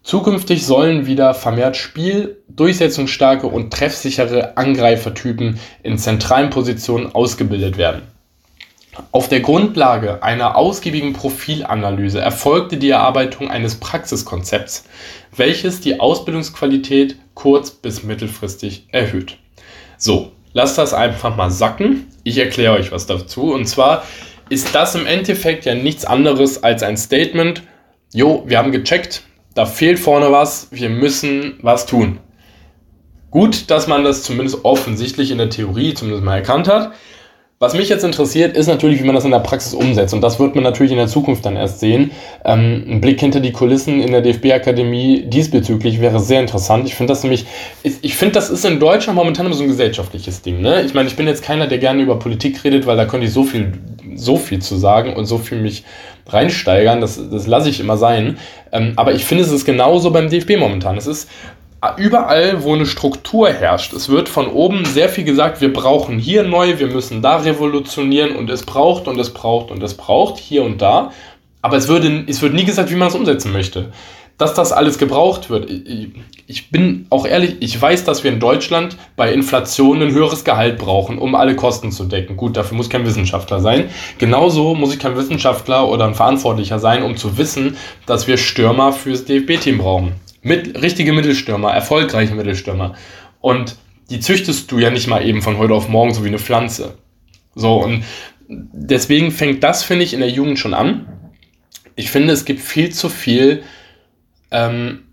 Zukünftig 0.01 0.65
sollen 0.65 1.07
wieder 1.07 1.33
vermehrt 1.33 1.77
Spiel, 1.77 2.43
durchsetzungsstarke 2.47 3.47
und 3.47 3.73
treffsichere 3.73 4.55
Angreifertypen 4.55 5.59
in 5.81 5.97
zentralen 5.97 6.51
Positionen 6.51 7.13
ausgebildet 7.13 7.77
werden. 7.77 8.03
Auf 9.11 9.27
der 9.27 9.41
Grundlage 9.41 10.23
einer 10.23 10.55
ausgiebigen 10.55 11.13
Profilanalyse 11.13 12.21
erfolgte 12.21 12.77
die 12.77 12.89
Erarbeitung 12.89 13.49
eines 13.49 13.75
Praxiskonzepts, 13.75 14.85
welches 15.35 15.81
die 15.81 15.99
Ausbildungsqualität 15.99 17.17
kurz- 17.33 17.71
bis 17.71 18.03
mittelfristig 18.03 18.87
erhöht. 18.91 19.37
So, 19.97 20.31
lasst 20.53 20.77
das 20.77 20.93
einfach 20.93 21.35
mal 21.35 21.51
sacken. 21.51 22.07
Ich 22.23 22.37
erkläre 22.37 22.73
euch 22.73 22.91
was 22.91 23.05
dazu. 23.05 23.53
Und 23.53 23.65
zwar 23.65 24.03
ist 24.49 24.73
das 24.73 24.95
im 24.95 25.05
Endeffekt 25.05 25.65
ja 25.65 25.75
nichts 25.75 26.05
anderes 26.05 26.63
als 26.63 26.83
ein 26.83 26.97
Statement. 26.97 27.63
Jo, 28.13 28.43
wir 28.45 28.57
haben 28.57 28.71
gecheckt, 28.71 29.23
da 29.55 29.65
fehlt 29.65 29.99
vorne 29.99 30.31
was, 30.31 30.67
wir 30.71 30.89
müssen 30.89 31.59
was 31.61 31.85
tun. 31.85 32.19
Gut, 33.31 33.69
dass 33.69 33.87
man 33.87 34.05
das 34.05 34.23
zumindest 34.23 34.63
offensichtlich 34.63 35.31
in 35.31 35.37
der 35.37 35.49
Theorie 35.49 35.93
zumindest 35.93 36.23
mal 36.23 36.37
erkannt 36.37 36.69
hat. 36.69 36.93
Was 37.57 37.73
mich 37.73 37.87
jetzt 37.87 38.03
interessiert, 38.03 38.57
ist 38.57 38.67
natürlich, 38.67 39.01
wie 39.01 39.05
man 39.05 39.15
das 39.15 39.23
in 39.23 39.31
der 39.31 39.39
Praxis 39.39 39.73
umsetzt. 39.73 40.13
Und 40.13 40.19
das 40.19 40.41
wird 40.41 40.55
man 40.55 40.63
natürlich 40.65 40.91
in 40.91 40.97
der 40.97 41.07
Zukunft 41.07 41.45
dann 41.45 41.55
erst 41.55 41.79
sehen. 41.79 42.11
Ähm, 42.43 42.83
ein 42.85 42.99
Blick 42.99 43.21
hinter 43.21 43.39
die 43.39 43.53
Kulissen 43.53 44.01
in 44.01 44.11
der 44.11 44.21
DFB-Akademie 44.21 45.23
diesbezüglich 45.27 46.01
wäre 46.01 46.19
sehr 46.19 46.41
interessant. 46.41 46.85
Ich 46.85 46.95
finde 46.95 47.13
das 47.13 47.23
nämlich, 47.23 47.45
ich 47.83 48.15
finde, 48.17 48.33
das 48.33 48.49
ist 48.49 48.65
in 48.65 48.81
Deutschland 48.81 49.15
momentan 49.15 49.45
immer 49.45 49.55
so 49.55 49.63
ein 49.63 49.69
gesellschaftliches 49.69 50.41
Ding. 50.41 50.59
Ne? 50.59 50.81
Ich 50.81 50.93
meine, 50.93 51.07
ich 51.07 51.15
bin 51.15 51.27
jetzt 51.27 51.43
keiner, 51.43 51.67
der 51.67 51.77
gerne 51.77 52.01
über 52.01 52.19
Politik 52.19 52.61
redet, 52.65 52.85
weil 52.87 52.97
da 52.97 53.05
könnte 53.05 53.27
ich 53.27 53.31
so 53.31 53.45
viel 53.45 53.71
so 54.15 54.37
viel 54.37 54.61
zu 54.61 54.75
sagen 54.75 55.13
und 55.13 55.25
so 55.25 55.37
viel 55.37 55.59
mich 55.59 55.83
reinsteigern. 56.27 57.01
Das, 57.01 57.19
das 57.29 57.47
lasse 57.47 57.69
ich 57.69 57.79
immer 57.79 57.97
sein. 57.97 58.37
Ähm, 58.71 58.93
aber 58.95 59.13
ich 59.13 59.25
finde, 59.25 59.43
es 59.43 59.51
ist 59.51 59.65
genauso 59.65 60.11
beim 60.11 60.29
DFB 60.29 60.57
momentan. 60.57 60.97
Es 60.97 61.07
ist 61.07 61.29
überall, 61.97 62.63
wo 62.63 62.73
eine 62.73 62.85
Struktur 62.85 63.49
herrscht. 63.49 63.93
Es 63.93 64.09
wird 64.09 64.29
von 64.29 64.47
oben 64.47 64.85
sehr 64.85 65.09
viel 65.09 65.23
gesagt, 65.23 65.61
wir 65.61 65.71
brauchen 65.71 66.19
hier 66.19 66.43
neu, 66.43 66.79
wir 66.79 66.87
müssen 66.87 67.21
da 67.21 67.37
revolutionieren 67.37 68.35
und 68.35 68.49
es 68.49 68.63
braucht 68.63 69.07
und 69.07 69.19
es 69.19 69.33
braucht 69.33 69.71
und 69.71 69.83
es 69.83 69.93
braucht 69.93 70.37
hier 70.37 70.63
und 70.63 70.81
da. 70.81 71.11
Aber 71.61 71.77
es, 71.77 71.87
würde, 71.87 72.25
es 72.27 72.41
wird 72.41 72.53
nie 72.53 72.65
gesagt, 72.65 72.91
wie 72.91 72.95
man 72.95 73.07
es 73.07 73.15
umsetzen 73.15 73.51
möchte. 73.51 73.91
Dass 74.37 74.53
das 74.53 74.71
alles 74.71 74.97
gebraucht 74.97 75.49
wird. 75.49 75.69
Ich, 75.69 76.09
ich 76.45 76.69
bin 76.69 77.07
auch 77.09 77.25
ehrlich, 77.25 77.55
ich 77.61 77.81
weiß, 77.81 78.03
dass 78.03 78.23
wir 78.23 78.31
in 78.31 78.39
Deutschland 78.39 78.97
bei 79.15 79.33
Inflation 79.33 80.01
ein 80.01 80.11
höheres 80.11 80.43
Gehalt 80.43 80.77
brauchen, 80.77 81.17
um 81.17 81.35
alle 81.35 81.55
Kosten 81.55 81.91
zu 81.91 82.03
decken. 82.03 82.35
Gut, 82.35 82.57
dafür 82.57 82.75
muss 82.77 82.89
kein 82.89 83.05
Wissenschaftler 83.05 83.61
sein. 83.61 83.89
Genauso 84.17 84.75
muss 84.75 84.93
ich 84.93 84.99
kein 84.99 85.15
Wissenschaftler 85.15 85.87
oder 85.87 86.05
ein 86.05 86.15
Verantwortlicher 86.15 86.79
sein, 86.79 87.01
um 87.01 87.15
zu 87.15 87.37
wissen, 87.37 87.77
dass 88.05 88.27
wir 88.27 88.37
Stürmer 88.37 88.91
fürs 88.91 89.25
DFB-Team 89.25 89.77
brauchen. 89.77 90.24
Mit, 90.45 90.79
richtige 90.79 91.11
Mittelstürmer, 91.11 91.71
erfolgreiche 91.73 92.35
Mittelstürmer. 92.35 92.93
Und 93.41 93.77
die 94.11 94.19
züchtest 94.19 94.71
du 94.71 94.77
ja 94.77 94.91
nicht 94.91 95.07
mal 95.07 95.25
eben 95.25 95.41
von 95.41 95.57
heute 95.57 95.73
auf 95.73 95.89
morgen, 95.89 96.13
so 96.13 96.23
wie 96.23 96.27
eine 96.27 96.37
Pflanze. 96.37 96.99
So, 97.55 97.77
und 97.77 98.03
deswegen 98.47 99.31
fängt 99.31 99.63
das, 99.63 99.83
finde 99.83 100.03
ich, 100.03 100.13
in 100.13 100.19
der 100.19 100.29
Jugend 100.29 100.59
schon 100.59 100.75
an. 100.75 101.07
Ich 101.95 102.11
finde, 102.11 102.31
es 102.31 102.45
gibt 102.45 102.61
viel 102.61 102.91
zu 102.91 103.09
viel 103.09 103.63
ähm, 104.51 105.05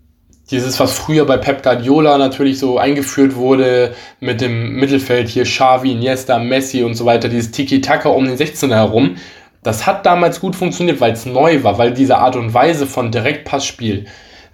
dieses, 0.51 0.79
was 0.79 0.95
früher 0.99 1.25
bei 1.25 1.37
Pep 1.37 1.63
Guardiola 1.63 2.19
natürlich 2.19 2.59
so 2.59 2.77
eingeführt 2.77 3.35
wurde, 3.35 3.95
mit 4.19 4.39
dem 4.39 4.75
Mittelfeld 4.75 5.29
hier 5.29 5.45
Xavi, 5.45 5.93
Iniesta, 5.93 6.37
Messi 6.37 6.83
und 6.83 6.93
so 6.93 7.05
weiter, 7.05 7.27
dieses 7.27 7.49
Tiki-Taka 7.49 8.09
um 8.09 8.25
den 8.25 8.37
16er 8.37 8.75
herum, 8.75 9.15
das 9.63 9.87
hat 9.87 10.05
damals 10.05 10.39
gut 10.39 10.55
funktioniert, 10.55 11.01
weil 11.01 11.13
es 11.13 11.25
neu 11.25 11.63
war, 11.63 11.79
weil 11.79 11.91
diese 11.91 12.19
Art 12.19 12.35
und 12.35 12.53
Weise 12.53 12.85
von 12.85 13.11
Direktpassspiel 13.11 14.05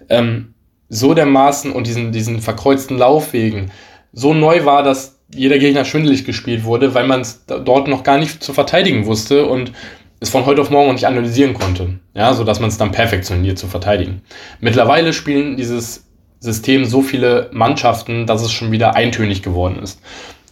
ähm, 0.08 0.49
so 0.90 1.14
dermaßen 1.14 1.72
und 1.72 1.86
diesen, 1.86 2.12
diesen 2.12 2.42
verkreuzten 2.42 2.98
Laufwegen 2.98 3.70
so 4.12 4.34
neu 4.34 4.64
war, 4.66 4.82
dass 4.82 5.20
jeder 5.32 5.58
Gegner 5.58 5.84
schwindelig 5.84 6.24
gespielt 6.24 6.64
wurde, 6.64 6.92
weil 6.94 7.06
man 7.06 7.20
es 7.20 7.46
dort 7.46 7.88
noch 7.88 8.02
gar 8.02 8.18
nicht 8.18 8.42
zu 8.42 8.52
verteidigen 8.52 9.06
wusste 9.06 9.46
und 9.46 9.72
es 10.18 10.28
von 10.28 10.44
heute 10.44 10.60
auf 10.60 10.70
morgen 10.70 10.92
nicht 10.92 11.06
analysieren 11.06 11.54
konnte, 11.54 12.00
ja, 12.14 12.34
sodass 12.34 12.60
man 12.60 12.68
es 12.68 12.76
dann 12.76 12.90
perfektioniert 12.90 13.58
zu 13.58 13.68
verteidigen. 13.68 14.22
Mittlerweile 14.60 15.12
spielen 15.12 15.56
dieses 15.56 16.04
System 16.40 16.84
so 16.84 17.02
viele 17.02 17.48
Mannschaften, 17.52 18.26
dass 18.26 18.42
es 18.42 18.52
schon 18.52 18.72
wieder 18.72 18.96
eintönig 18.96 19.42
geworden 19.42 19.78
ist. 19.82 20.00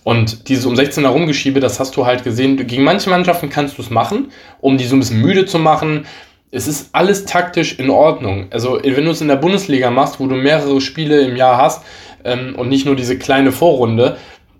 Und 0.05 0.49
dieses 0.49 0.65
um 0.65 0.77
16 0.77 1.05
herumgeschiebe, 1.05 1.61
das 1.61 1.81
hast 1.81 1.97
du 1.97 2.07
halt 2.07 2.25
gesehen. 2.25 2.57
Gegen 2.67 2.83
manche 2.83 3.11
Mannschaften 3.11 3.51
kannst 3.51 3.77
du 3.77 3.83
es 3.83 3.91
machen, 3.91 4.31
um 4.61 4.79
die 4.79 4.87
so 4.87 4.97
ein 4.97 5.01
bisschen 5.01 5.21
müde 5.21 5.45
zu 5.45 5.59
machen, 5.59 6.07
es 6.51 6.67
ist 6.67 6.91
alles 6.93 7.25
taktisch 7.25 7.79
in 7.79 7.91
Ordnung. 7.91 8.47
Also, 8.51 8.81
wenn 8.83 9.05
du 9.05 9.11
es 9.11 9.21
in 9.21 9.29
der 9.29 9.37
Bundesliga 9.37 9.91
machst, 9.91 10.19
wo 10.21 10.27
du 10.27 10.35
mehrere 10.35 10.81
Spiele 10.81 11.21
im 11.21 11.37
Jahr 11.37 11.59
hast 11.59 11.85
ähm, 12.25 12.55
und 12.57 12.69
nicht 12.69 12.87
nur 12.87 12.97
diese 12.97 13.19
kleine 13.19 13.53
Vorrunde, 13.53 14.17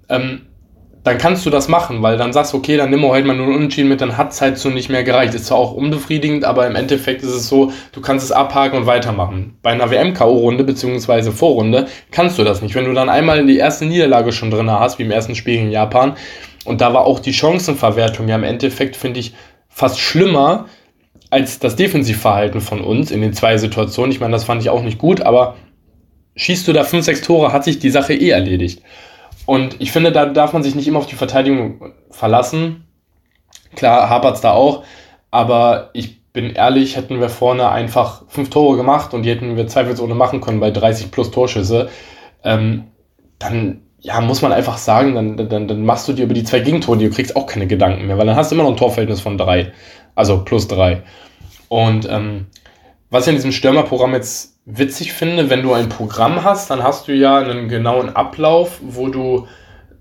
ähm, 0.09 0.43
dann 1.05 1.17
kannst 1.17 1.47
du 1.47 1.51
das 1.51 1.69
machen, 1.69 2.03
weil 2.03 2.19
dann 2.19 2.35
sagst 2.35 2.53
du, 2.53 2.59
okay, 2.59 2.77
dann 2.77 2.91
nimm 2.91 3.03
heute 3.03 3.27
mal 3.27 3.35
nur 3.35 3.47
einen 3.47 3.57
Unentschieden 3.57 3.89
mit, 3.89 4.03
dann 4.03 4.19
hat 4.19 4.33
es 4.33 4.43
halt 4.43 4.59
so 4.59 4.69
nicht 4.69 4.91
mehr 4.91 5.05
gereicht. 5.05 5.33
Ist 5.33 5.47
zwar 5.47 5.57
auch 5.57 5.73
unbefriedigend, 5.73 6.45
aber 6.45 6.67
im 6.67 6.77
Endeffekt 6.77 7.23
ist 7.23 7.33
es 7.33 7.49
so, 7.49 7.73
du 7.93 8.03
kannst 8.03 8.27
es 8.27 8.33
abhaken 8.33 8.81
und 8.81 8.87
weitermachen. 8.87 9.57
Bei 9.63 9.71
einer 9.71 9.91
WM-K.O.-Runde 9.91 10.65
bzw. 10.65 11.31
Vorrunde 11.31 11.87
kannst 12.11 12.39
du 12.39 12.45
das 12.45 12.61
nicht. 12.61 12.75
Wenn 12.75 12.85
du 12.85 12.93
dann 12.93 13.09
einmal 13.09 13.39
in 13.39 13.47
die 13.47 13.57
erste 13.57 13.87
Niederlage 13.87 14.33
schon 14.33 14.51
drin 14.51 14.71
hast, 14.71 14.99
wie 14.99 15.05
im 15.05 15.11
ersten 15.11 15.35
Spiel 15.35 15.55
in 15.55 15.71
Japan, 15.71 16.15
und 16.67 16.83
da 16.83 16.93
war 16.93 17.07
auch 17.07 17.21
die 17.21 17.33
Chancenverwertung 17.33 18.29
ja 18.29 18.35
im 18.35 18.45
Endeffekt, 18.45 18.95
finde 18.95 19.21
ich, 19.21 19.35
fast 19.71 20.01
schlimmer, 20.01 20.67
als 21.31 21.59
das 21.59 21.77
Defensivverhalten 21.77 22.61
von 22.61 22.81
uns 22.81 23.11
in 23.11 23.21
den 23.21 23.33
zwei 23.33 23.59
Situationen. 23.59 24.13
Ich 24.13 24.21
meine, 24.21 24.33
das 24.33 24.45
fand 24.45 24.63
ich 24.63 24.71
auch 24.71 24.83
nicht 24.83 24.99
gut, 24.99 25.21
aber 25.21 25.57
schießt 26.37 26.67
du 26.67 26.73
da 26.73 26.85
5, 26.85 27.05
6 27.05 27.21
Tore, 27.23 27.53
hat 27.53 27.65
sich 27.65 27.79
die 27.79 27.91
Sache 27.91 28.15
eh 28.15 28.31
erledigt. 28.31 28.83
Und 29.47 29.77
ich 29.81 29.93
finde, 29.93 30.13
da 30.13 30.27
darf 30.27 30.53
man 30.53 30.63
sich 30.63 30.75
nicht 30.75 30.89
immer 30.89 30.99
auf 30.99 31.07
die 31.07 31.17
Verteidigung 31.17 31.93
verlassen. 32.11 32.85
Klar, 33.75 34.09
hapert 34.09 34.37
es 34.37 34.41
da 34.41 34.53
auch, 34.53 34.85
aber 35.31 35.91
ich 35.93 36.19
bin 36.33 36.55
ehrlich, 36.55 36.97
hätten 36.97 37.21
wir 37.21 37.29
vorne 37.29 37.69
einfach 37.71 38.23
fünf 38.29 38.51
Tore 38.51 38.77
gemacht 38.77 39.13
und 39.13 39.25
die 39.25 39.31
hätten 39.31 39.57
wir 39.57 39.67
zweifelsohne 39.67 40.15
machen 40.15 40.41
können 40.41 40.61
bei 40.61 40.71
30 40.71 41.11
plus 41.11 41.31
Torschüsse, 41.31 41.89
ähm, 42.45 42.85
dann 43.39 43.81
ja, 44.01 44.21
muss 44.21 44.43
man 44.43 44.53
einfach 44.53 44.79
sagen, 44.79 45.15
dann, 45.15 45.49
dann, 45.49 45.67
dann 45.67 45.85
machst 45.85 46.07
du 46.07 46.13
dir 46.13 46.25
über 46.25 46.35
die 46.35 46.45
zwei 46.45 46.61
Gegentore, 46.61 46.99
du 46.99 47.11
kriegst 47.11 47.35
auch 47.35 47.47
keine 47.47 47.67
Gedanken 47.67 48.07
mehr, 48.07 48.17
weil 48.17 48.27
dann 48.27 48.37
hast 48.37 48.51
du 48.51 48.55
immer 48.55 48.65
noch 48.65 48.71
ein 48.71 48.77
Torverhältnis 48.77 49.21
von 49.21 49.37
drei. 49.37 49.73
Also 50.19 50.39
plus 50.45 50.67
drei. 50.67 51.05
Und 51.69 52.09
ähm, 52.11 52.47
was 53.09 53.23
ich 53.23 53.29
in 53.29 53.35
diesem 53.37 53.53
Stürmerprogramm 53.53 54.15
jetzt 54.15 54.59
witzig 54.65 55.13
finde, 55.13 55.49
wenn 55.49 55.63
du 55.63 55.73
ein 55.73 55.89
Programm 55.89 56.43
hast, 56.43 56.71
dann 56.71 56.83
hast 56.83 57.07
du 57.07 57.15
ja 57.15 57.39
einen 57.39 57.69
genauen 57.69 58.09
Ablauf, 58.09 58.81
wo 58.83 59.07
du 59.07 59.47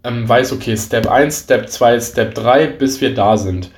ähm, 0.04 0.28
weißt, 0.28 0.54
okay, 0.54 0.76
Step 0.76 1.06
1, 1.08 1.42
Step 1.42 1.70
2, 1.70 2.00
Step 2.00 2.34
3, 2.34 2.66
bis 2.66 3.00
wir 3.00 3.14
da 3.14 3.38
sind. 3.38 3.70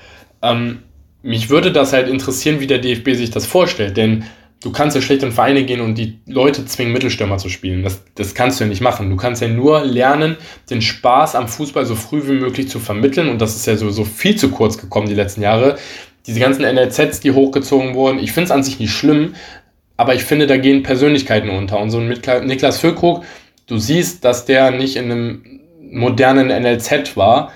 Ähm, 0.41 0.83
mich 1.23 1.49
würde 1.49 1.73
das 1.73 1.91
halt 1.91 2.07
interessieren, 2.07 2.61
wie 2.61 2.67
der 2.67 2.77
DFB 2.77 3.15
sich 3.15 3.31
das 3.31 3.45
vorstellt, 3.45 3.97
denn 3.97 4.23
du 4.63 4.71
kannst 4.71 4.95
ja 4.95 5.01
schlecht 5.01 5.23
in 5.23 5.33
Vereine 5.33 5.65
gehen 5.65 5.81
und 5.81 5.95
die 5.95 6.19
Leute 6.25 6.65
zwingen, 6.65 6.93
Mittelstürmer 6.93 7.37
zu 7.37 7.49
spielen. 7.49 7.83
Das, 7.83 8.01
das 8.15 8.33
kannst 8.33 8.59
du 8.59 8.63
ja 8.63 8.69
nicht 8.69 8.81
machen. 8.81 9.09
Du 9.09 9.15
kannst 9.15 9.41
ja 9.41 9.47
nur 9.47 9.83
lernen, 9.83 10.37
den 10.69 10.81
Spaß 10.81 11.35
am 11.35 11.49
Fußball 11.49 11.85
so 11.85 11.95
früh 11.95 12.25
wie 12.27 12.39
möglich 12.39 12.69
zu 12.69 12.79
vermitteln 12.79 13.27
und 13.27 13.41
das 13.41 13.57
ist 13.57 13.65
ja 13.65 13.75
sowieso 13.75 14.05
viel 14.05 14.37
zu 14.37 14.49
kurz 14.49 14.77
gekommen 14.77 15.07
die 15.07 15.15
letzten 15.15 15.41
Jahre 15.41 15.77
diese 16.29 16.39
ganzen 16.39 16.61
NLZs, 16.61 17.21
die 17.21 17.31
hochgezogen 17.31 17.95
wurden, 17.95 18.19
ich 18.19 18.31
finde 18.31 18.45
es 18.45 18.51
an 18.51 18.63
sich 18.63 18.79
nicht 18.79 18.91
schlimm, 18.91 19.33
aber 19.97 20.13
ich 20.13 20.23
finde, 20.23 20.45
da 20.45 20.57
gehen 20.57 20.83
Persönlichkeiten 20.83 21.49
unter. 21.49 21.79
Und 21.79 21.89
so 21.89 21.97
ein 21.97 22.07
Niklas 22.07 22.77
Füllkrug, 22.77 23.23
du 23.65 23.79
siehst, 23.79 24.23
dass 24.23 24.45
der 24.45 24.69
nicht 24.69 24.95
in 24.95 25.05
einem 25.05 25.59
modernen 25.91 26.49
NLZ 26.49 27.17
war, 27.17 27.51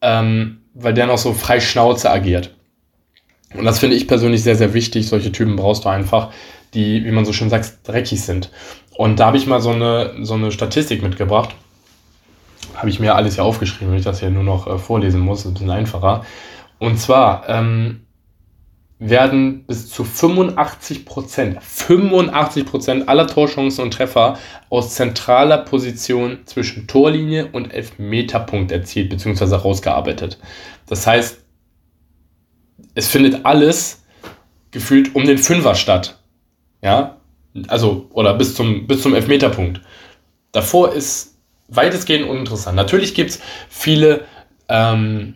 ähm, 0.00 0.58
weil 0.74 0.92
der 0.92 1.06
noch 1.06 1.18
so 1.18 1.32
frei 1.34 1.60
Schnauze 1.60 2.10
agiert. 2.10 2.50
Und 3.54 3.64
das 3.64 3.78
finde 3.78 3.94
ich 3.94 4.08
persönlich 4.08 4.42
sehr, 4.42 4.56
sehr 4.56 4.74
wichtig. 4.74 5.06
Solche 5.06 5.30
Typen 5.30 5.54
brauchst 5.54 5.84
du 5.84 5.88
einfach, 5.88 6.32
die, 6.74 7.04
wie 7.04 7.12
man 7.12 7.24
so 7.24 7.32
schön 7.32 7.48
sagt, 7.48 7.78
dreckig 7.86 8.20
sind. 8.20 8.50
Und 8.96 9.20
da 9.20 9.26
habe 9.26 9.36
ich 9.36 9.46
mal 9.46 9.60
so 9.60 9.70
eine, 9.70 10.14
so 10.22 10.34
eine 10.34 10.50
Statistik 10.50 11.00
mitgebracht. 11.00 11.54
Habe 12.74 12.90
ich 12.90 12.98
mir 12.98 13.14
alles 13.14 13.36
hier 13.36 13.44
aufgeschrieben, 13.44 13.92
wenn 13.92 13.98
ich 14.00 14.04
das 14.04 14.18
hier 14.18 14.30
nur 14.30 14.42
noch 14.42 14.66
äh, 14.66 14.78
vorlesen 14.78 15.20
muss, 15.20 15.40
ist 15.40 15.46
ein 15.46 15.54
bisschen 15.54 15.70
einfacher. 15.70 16.24
Und 16.84 16.98
zwar 16.98 17.48
ähm, 17.48 18.00
werden 18.98 19.64
bis 19.64 19.88
zu 19.88 20.04
85 20.04 21.06
Prozent, 21.06 21.62
85 21.62 22.66
Prozent 22.66 23.08
aller 23.08 23.26
Torchancen 23.26 23.84
und 23.84 23.94
Treffer 23.94 24.38
aus 24.68 24.94
zentraler 24.94 25.56
Position 25.56 26.40
zwischen 26.44 26.86
Torlinie 26.86 27.48
und 27.50 27.72
Elfmeterpunkt 27.72 28.70
erzielt 28.70 29.08
bzw. 29.08 29.54
rausgearbeitet. 29.54 30.38
Das 30.86 31.06
heißt, 31.06 31.38
es 32.94 33.08
findet 33.08 33.46
alles 33.46 34.02
gefühlt 34.70 35.14
um 35.14 35.24
den 35.24 35.38
Fünfer 35.38 35.76
statt. 35.76 36.18
Ja, 36.82 37.16
also, 37.68 38.10
oder 38.10 38.34
bis 38.34 38.54
zum, 38.54 38.86
bis 38.86 39.00
zum 39.00 39.14
Elfmeterpunkt. 39.14 39.80
Davor 40.52 40.92
ist 40.92 41.38
weitestgehend 41.68 42.28
uninteressant. 42.28 42.76
Natürlich 42.76 43.14
gibt 43.14 43.30
es 43.30 43.40
viele 43.70 44.26
ähm, 44.68 45.34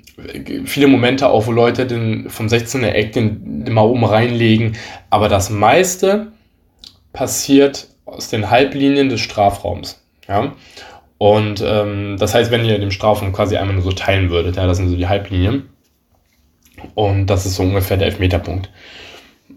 viele 0.64 0.86
Momente 0.86 1.28
auch, 1.28 1.46
wo 1.46 1.52
Leute 1.52 1.86
den 1.86 2.30
vom 2.30 2.46
16er 2.46 2.88
Eck 2.88 3.12
den, 3.12 3.64
den 3.64 3.74
mal 3.74 3.82
oben 3.82 4.04
reinlegen. 4.04 4.76
Aber 5.10 5.28
das 5.28 5.50
meiste 5.50 6.32
passiert 7.12 7.88
aus 8.04 8.28
den 8.28 8.50
Halblinien 8.50 9.08
des 9.08 9.20
Strafraums. 9.20 10.02
Ja? 10.28 10.54
Und 11.18 11.62
ähm, 11.66 12.16
das 12.18 12.34
heißt, 12.34 12.50
wenn 12.50 12.64
ihr 12.64 12.78
den 12.78 12.90
Strafraum 12.90 13.32
quasi 13.32 13.56
einmal 13.56 13.74
nur 13.74 13.84
so 13.84 13.92
teilen 13.92 14.30
würdet, 14.30 14.56
ja, 14.56 14.66
das 14.66 14.76
sind 14.76 14.88
so 14.88 14.96
die 14.96 15.08
Halblinien. 15.08 15.68
Und 16.94 17.26
das 17.26 17.44
ist 17.44 17.56
so 17.56 17.64
ungefähr 17.64 17.96
der 17.96 18.06
Elfmeterpunkt. 18.06 18.70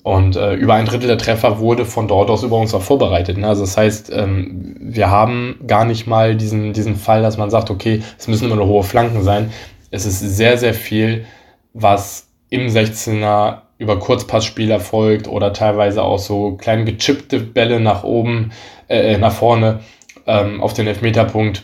Und 0.04 0.36
äh, 0.36 0.56
über 0.56 0.74
ein 0.74 0.86
Drittel 0.86 1.08
der 1.08 1.18
Treffer 1.18 1.60
wurde 1.60 1.86
von 1.86 2.08
dort 2.08 2.30
aus 2.30 2.44
über 2.44 2.58
uns 2.58 2.74
auch 2.74 2.82
vorbereitet. 2.82 3.38
Ne? 3.38 3.48
Also 3.48 3.62
das 3.62 3.78
heißt, 3.78 4.12
ähm, 4.12 4.76
wir 4.80 5.12
haben 5.12 5.60
gar 5.68 5.86
nicht 5.86 6.08
mal 6.08 6.36
diesen, 6.36 6.74
diesen 6.74 6.96
Fall, 6.96 7.22
dass 7.22 7.38
man 7.38 7.52
sagt, 7.52 7.70
okay, 7.70 8.02
es 8.18 8.28
müssen 8.28 8.46
immer 8.46 8.56
nur 8.56 8.68
hohe 8.68 8.84
Flanken 8.84 9.24
sein. 9.24 9.52
Es 9.92 10.06
ist 10.06 10.20
sehr, 10.20 10.58
sehr 10.58 10.74
viel, 10.74 11.26
was 11.74 12.28
im 12.50 12.68
16er 12.68 13.62
über 13.78 14.00
Kurzpassspiel 14.00 14.72
erfolgt 14.72 15.28
oder 15.28 15.54
teilweise 15.54 16.04
auch 16.04 16.20
so 16.20 16.54
kleine 16.54 16.86
gechippte 16.86 17.40
Bälle 17.40 17.80
nach 17.80 18.04
oben, 18.04 18.52
äh, 18.90 19.18
nach 19.18 19.34
vorne 19.34 19.80
ähm, 20.26 20.62
auf 20.62 20.74
den 20.74 20.88
Elfmeterpunkt, 20.88 21.64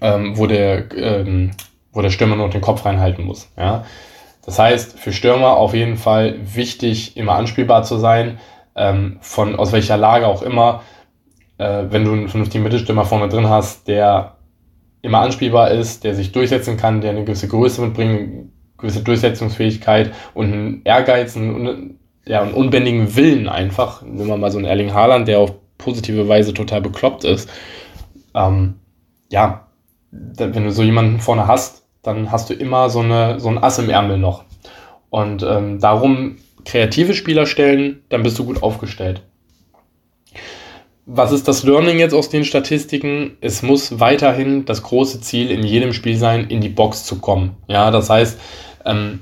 ähm, 0.00 0.36
wo, 0.36 0.46
der, 0.46 0.90
ähm, 0.94 1.52
wo 1.92 2.02
der 2.02 2.10
Stürmer 2.10 2.36
nur 2.36 2.50
den 2.50 2.60
Kopf 2.60 2.84
reinhalten 2.84 3.24
muss. 3.24 3.50
Ja? 3.56 3.84
Das 4.48 4.58
heißt, 4.58 4.98
für 4.98 5.12
Stürmer 5.12 5.58
auf 5.58 5.74
jeden 5.74 5.98
Fall 5.98 6.38
wichtig, 6.42 7.18
immer 7.18 7.34
anspielbar 7.34 7.82
zu 7.82 7.98
sein, 7.98 8.38
ähm, 8.76 9.18
von 9.20 9.54
aus 9.56 9.72
welcher 9.72 9.98
Lage 9.98 10.26
auch 10.26 10.40
immer. 10.40 10.84
Äh, 11.58 11.84
wenn 11.90 12.06
du 12.06 12.12
einen 12.12 12.28
vernünftigen 12.30 12.64
Mittelstürmer 12.64 13.04
vorne 13.04 13.28
drin 13.28 13.50
hast, 13.50 13.88
der 13.88 14.38
immer 15.02 15.20
anspielbar 15.20 15.72
ist, 15.72 16.02
der 16.02 16.14
sich 16.14 16.32
durchsetzen 16.32 16.78
kann, 16.78 17.02
der 17.02 17.10
eine 17.10 17.24
gewisse 17.24 17.46
Größe 17.46 17.82
mitbringt, 17.82 18.50
gewisse 18.78 19.02
Durchsetzungsfähigkeit 19.02 20.12
und 20.32 20.50
einen 20.50 20.82
Ehrgeiz 20.84 21.36
und 21.36 21.98
ja, 22.24 22.40
einen 22.40 22.54
unbändigen 22.54 23.16
Willen 23.16 23.50
einfach. 23.50 24.00
Nehmen 24.00 24.28
wir 24.28 24.38
mal 24.38 24.50
so 24.50 24.56
einen 24.56 24.66
Erling 24.66 24.94
Haaland, 24.94 25.28
der 25.28 25.40
auf 25.40 25.52
positive 25.76 26.26
Weise 26.26 26.54
total 26.54 26.80
bekloppt 26.80 27.24
ist. 27.24 27.50
Ähm, 28.34 28.76
ja, 29.28 29.66
wenn 30.10 30.64
du 30.64 30.72
so 30.72 30.82
jemanden 30.82 31.20
vorne 31.20 31.46
hast, 31.46 31.84
dann 32.08 32.32
hast 32.32 32.50
du 32.50 32.54
immer 32.54 32.88
so, 32.90 33.00
eine, 33.00 33.38
so 33.38 33.48
ein 33.48 33.62
Ass 33.62 33.78
im 33.78 33.90
Ärmel 33.90 34.18
noch. 34.18 34.44
Und 35.10 35.42
ähm, 35.42 35.78
darum 35.78 36.36
kreative 36.64 37.14
Spieler 37.14 37.46
stellen, 37.46 38.02
dann 38.08 38.22
bist 38.22 38.38
du 38.38 38.44
gut 38.44 38.62
aufgestellt. 38.62 39.22
Was 41.06 41.32
ist 41.32 41.48
das 41.48 41.62
Learning 41.62 41.98
jetzt 41.98 42.12
aus 42.12 42.28
den 42.28 42.44
Statistiken? 42.44 43.36
Es 43.40 43.62
muss 43.62 44.00
weiterhin 44.00 44.64
das 44.64 44.82
große 44.82 45.20
Ziel 45.20 45.50
in 45.50 45.62
jedem 45.62 45.92
Spiel 45.92 46.16
sein, 46.16 46.46
in 46.48 46.60
die 46.60 46.68
Box 46.68 47.04
zu 47.04 47.18
kommen. 47.18 47.56
Ja, 47.66 47.90
das 47.90 48.10
heißt, 48.10 48.38
ähm, 48.84 49.20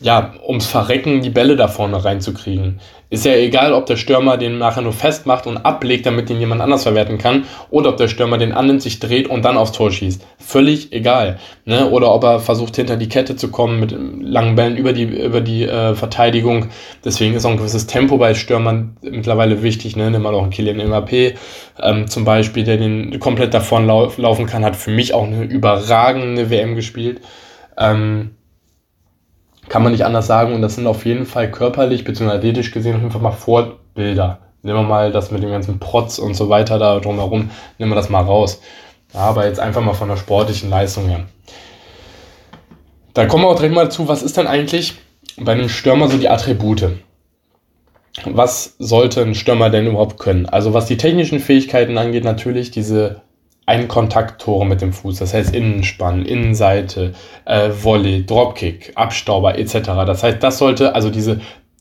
ja, 0.00 0.34
ums 0.46 0.66
Verrecken 0.66 1.22
die 1.22 1.30
Bälle 1.30 1.56
da 1.56 1.68
vorne 1.68 2.04
reinzukriegen. 2.04 2.80
Ist 3.08 3.24
ja 3.24 3.34
egal, 3.34 3.72
ob 3.72 3.86
der 3.86 3.96
Stürmer 3.96 4.36
den 4.36 4.58
nachher 4.58 4.82
nur 4.82 4.92
festmacht 4.92 5.46
und 5.46 5.58
ablegt, 5.58 6.06
damit 6.06 6.28
den 6.28 6.40
jemand 6.40 6.60
anders 6.60 6.82
verwerten 6.82 7.18
kann, 7.18 7.44
oder 7.70 7.90
ob 7.90 7.96
der 7.98 8.08
Stürmer 8.08 8.36
den 8.36 8.52
annimmt, 8.52 8.82
sich 8.82 8.98
dreht 8.98 9.28
und 9.28 9.44
dann 9.44 9.56
aufs 9.56 9.70
Tor 9.70 9.92
schießt. 9.92 10.26
Völlig 10.38 10.92
egal. 10.92 11.38
Ne? 11.64 11.88
Oder 11.88 12.12
ob 12.12 12.24
er 12.24 12.40
versucht, 12.40 12.74
hinter 12.74 12.96
die 12.96 13.08
Kette 13.08 13.36
zu 13.36 13.52
kommen 13.52 13.78
mit 13.78 13.94
langen 14.20 14.56
Bällen 14.56 14.76
über 14.76 14.92
die, 14.92 15.04
über 15.04 15.40
die 15.40 15.62
äh, 15.62 15.94
Verteidigung. 15.94 16.66
Deswegen 17.04 17.34
ist 17.34 17.46
auch 17.46 17.50
ein 17.50 17.58
gewisses 17.58 17.86
Tempo 17.86 18.18
bei 18.18 18.34
Stürmern 18.34 18.96
mittlerweile 19.02 19.62
wichtig. 19.62 19.94
Ne? 19.94 20.10
Nimm 20.10 20.22
mal 20.22 20.34
auch 20.34 20.42
einen 20.42 20.50
Kilian 20.50 20.80
Mbappé 20.80 21.36
ähm, 21.80 22.08
zum 22.08 22.24
Beispiel, 22.24 22.64
der 22.64 22.76
den 22.76 23.20
komplett 23.20 23.54
davon 23.54 23.86
lau 23.86 24.12
laufen 24.16 24.46
kann, 24.46 24.64
hat 24.64 24.74
für 24.74 24.90
mich 24.90 25.14
auch 25.14 25.24
eine 25.24 25.44
überragende 25.44 26.50
WM 26.50 26.74
gespielt. 26.74 27.20
Ähm, 27.78 28.35
kann 29.68 29.82
man 29.82 29.92
nicht 29.92 30.04
anders 30.04 30.26
sagen. 30.26 30.54
Und 30.54 30.62
das 30.62 30.74
sind 30.74 30.86
auf 30.86 31.04
jeden 31.04 31.26
Fall 31.26 31.50
körperlich 31.50 32.04
bzw. 32.04 32.30
athletisch 32.30 32.70
gesehen 32.70 32.96
auf 32.96 33.00
jeden 33.00 33.12
Fall 33.12 33.22
mal 33.22 33.32
Vorbilder. 33.32 34.38
Nehmen 34.62 34.78
wir 34.78 34.82
mal 34.82 35.12
das 35.12 35.30
mit 35.30 35.42
dem 35.42 35.50
ganzen 35.50 35.78
Protz 35.78 36.18
und 36.18 36.34
so 36.34 36.48
weiter 36.48 36.78
da 36.78 36.98
drumherum, 36.98 37.50
nehmen 37.78 37.92
wir 37.92 37.96
das 37.96 38.08
mal 38.08 38.22
raus. 38.22 38.60
Ja, 39.14 39.20
aber 39.20 39.46
jetzt 39.46 39.60
einfach 39.60 39.80
mal 39.80 39.94
von 39.94 40.08
der 40.08 40.16
sportlichen 40.16 40.70
Leistung 40.70 41.08
her. 41.08 41.26
Da 43.14 43.26
kommen 43.26 43.44
wir 43.44 43.48
auch 43.48 43.56
direkt 43.56 43.74
mal 43.74 43.90
zu, 43.90 44.08
was 44.08 44.22
ist 44.22 44.36
denn 44.36 44.46
eigentlich 44.46 44.94
bei 45.38 45.52
einem 45.52 45.68
Stürmer 45.68 46.08
so 46.08 46.18
die 46.18 46.28
Attribute? 46.28 46.88
Was 48.24 48.74
sollte 48.78 49.22
ein 49.22 49.34
Stürmer 49.34 49.70
denn 49.70 49.86
überhaupt 49.86 50.18
können? 50.18 50.46
Also 50.46 50.74
was 50.74 50.86
die 50.86 50.96
technischen 50.96 51.38
Fähigkeiten 51.38 51.96
angeht, 51.96 52.24
natürlich 52.24 52.70
diese 52.70 53.22
ein 53.66 53.88
Kontakttore 53.88 54.64
mit 54.64 54.80
dem 54.80 54.92
Fuß, 54.92 55.18
das 55.18 55.34
heißt 55.34 55.54
Innenspann, 55.54 56.24
Innenseite, 56.24 57.14
äh, 57.44 57.70
Volley, 57.70 58.24
Dropkick, 58.24 58.92
Abstauber 58.94 59.58
etc. 59.58 59.80
Das 60.06 60.22
heißt, 60.22 60.42
das 60.42 60.58
sollte, 60.58 60.94
also 60.94 61.10
diese, 61.10 61.40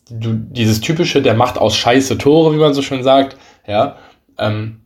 du, 0.10 0.34
dieses 0.34 0.82
typische, 0.82 1.22
der 1.22 1.36
macht 1.36 1.60
aus 1.60 1.78
Scheiße 1.78 2.18
Tore, 2.18 2.54
wie 2.54 2.60
man 2.60 2.74
so 2.74 2.82
schön 2.82 3.04
sagt, 3.04 3.38
ja, 3.68 3.98
ähm, 4.40 4.82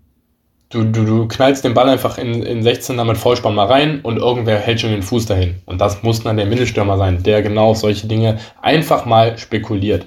du, 0.70 0.84
du, 0.84 1.06
du 1.06 1.28
knallst 1.30 1.64
den 1.64 1.74
Ball 1.74 1.88
einfach 1.88 2.18
in, 2.18 2.44
in 2.44 2.64
16 2.64 2.98
damit 2.98 3.18
Vollspann 3.18 3.56
mal 3.56 3.68
rein 3.68 4.02
und 4.02 4.18
irgendwer 4.18 4.60
hält 4.60 4.82
schon 4.82 4.92
den 4.92 5.02
Fuß 5.02 5.26
dahin. 5.26 5.56
Und 5.66 5.80
das 5.80 6.04
muss 6.04 6.22
dann 6.24 6.36
der 6.38 6.46
Mittelstürmer 6.46 6.98
sein, 6.98 7.24
der 7.24 7.42
genau 7.42 7.70
auf 7.70 7.78
solche 7.78 8.08
Dinge 8.08 8.40
einfach 8.62 9.06
mal 9.06 9.38
spekuliert 9.38 10.06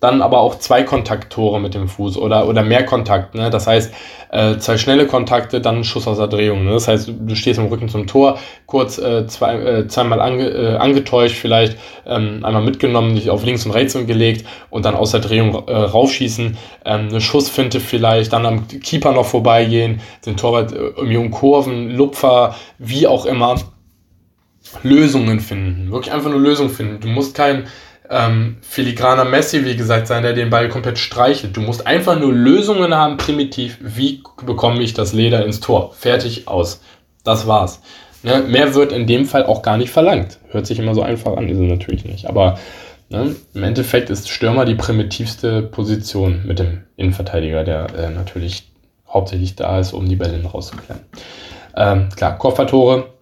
dann 0.00 0.20
aber 0.20 0.40
auch 0.40 0.58
zwei 0.58 0.82
Kontakttore 0.82 1.58
mit 1.60 1.74
dem 1.74 1.88
Fuß 1.88 2.18
oder, 2.18 2.48
oder 2.48 2.62
mehr 2.62 2.84
Kontakt. 2.84 3.34
Ne? 3.34 3.48
Das 3.48 3.66
heißt, 3.66 3.94
äh, 4.30 4.58
zwei 4.58 4.76
schnelle 4.76 5.06
Kontakte, 5.06 5.60
dann 5.60 5.76
ein 5.76 5.84
Schuss 5.84 6.06
aus 6.06 6.18
der 6.18 6.26
Drehung. 6.26 6.64
Ne? 6.64 6.72
Das 6.72 6.86
heißt, 6.86 7.12
du 7.18 7.34
stehst 7.34 7.58
im 7.58 7.66
Rücken 7.66 7.88
zum 7.88 8.06
Tor, 8.06 8.38
kurz 8.66 8.98
äh, 8.98 9.26
zwei, 9.26 9.54
äh, 9.54 9.88
zweimal 9.88 10.20
ange, 10.20 10.48
äh, 10.48 10.76
angetäuscht, 10.76 11.36
vielleicht 11.36 11.78
ähm, 12.06 12.44
einmal 12.44 12.62
mitgenommen, 12.62 13.14
dich 13.14 13.30
auf 13.30 13.44
links 13.44 13.64
und 13.64 13.72
rechts 13.72 13.94
gelegt 13.94 14.46
und 14.68 14.84
dann 14.84 14.94
aus 14.94 15.12
der 15.12 15.20
Drehung 15.20 15.66
äh, 15.66 15.74
raufschießen. 15.74 16.58
Ähm, 16.84 17.08
eine 17.08 17.20
Schussfinte 17.20 17.80
vielleicht, 17.80 18.34
dann 18.34 18.44
am 18.44 18.68
Keeper 18.68 19.12
noch 19.12 19.26
vorbeigehen, 19.26 20.02
den 20.26 20.36
Torwart 20.36 20.72
äh, 20.72 20.76
irgendwie 20.76 21.16
um 21.16 21.30
Kurven, 21.30 21.90
Lupfer, 21.96 22.54
wie 22.78 23.06
auch 23.06 23.24
immer. 23.24 23.56
Lösungen 24.82 25.40
finden. 25.40 25.92
Wirklich 25.92 26.12
einfach 26.12 26.28
nur 26.28 26.40
Lösungen 26.40 26.70
finden. 26.70 27.00
Du 27.00 27.08
musst 27.08 27.34
kein 27.34 27.66
ähm, 28.10 28.56
filigraner 28.60 29.24
Messi, 29.24 29.64
wie 29.64 29.76
gesagt, 29.76 30.06
sein, 30.06 30.22
der 30.22 30.32
den 30.32 30.50
Ball 30.50 30.68
komplett 30.68 30.98
streichelt. 30.98 31.56
Du 31.56 31.60
musst 31.60 31.86
einfach 31.86 32.18
nur 32.18 32.32
Lösungen 32.32 32.94
haben, 32.94 33.16
primitiv. 33.16 33.78
Wie 33.80 34.22
bekomme 34.44 34.82
ich 34.82 34.94
das 34.94 35.12
Leder 35.12 35.44
ins 35.44 35.60
Tor? 35.60 35.92
Fertig 35.94 36.48
aus. 36.48 36.80
Das 37.24 37.46
war's. 37.46 37.80
Ne? 38.22 38.44
Mehr 38.48 38.74
wird 38.74 38.92
in 38.92 39.06
dem 39.06 39.26
Fall 39.26 39.44
auch 39.44 39.62
gar 39.62 39.76
nicht 39.76 39.90
verlangt. 39.90 40.38
Hört 40.50 40.66
sich 40.66 40.78
immer 40.78 40.94
so 40.94 41.02
einfach 41.02 41.36
an, 41.36 41.48
ist 41.48 41.58
natürlich 41.58 42.04
nicht. 42.04 42.28
Aber 42.28 42.58
ne, 43.08 43.36
im 43.54 43.62
Endeffekt 43.62 44.10
ist 44.10 44.28
Stürmer 44.28 44.64
die 44.64 44.74
primitivste 44.74 45.62
Position 45.62 46.42
mit 46.44 46.58
dem 46.58 46.82
Innenverteidiger, 46.96 47.64
der 47.64 47.86
äh, 47.96 48.10
natürlich 48.10 48.70
hauptsächlich 49.08 49.56
da 49.56 49.78
ist, 49.78 49.92
um 49.92 50.08
die 50.08 50.16
Bälle 50.16 50.42
rauszuklären. 50.44 51.02
Ähm, 51.76 52.08
klar, 52.16 52.38
Kopfballtore 52.38 53.15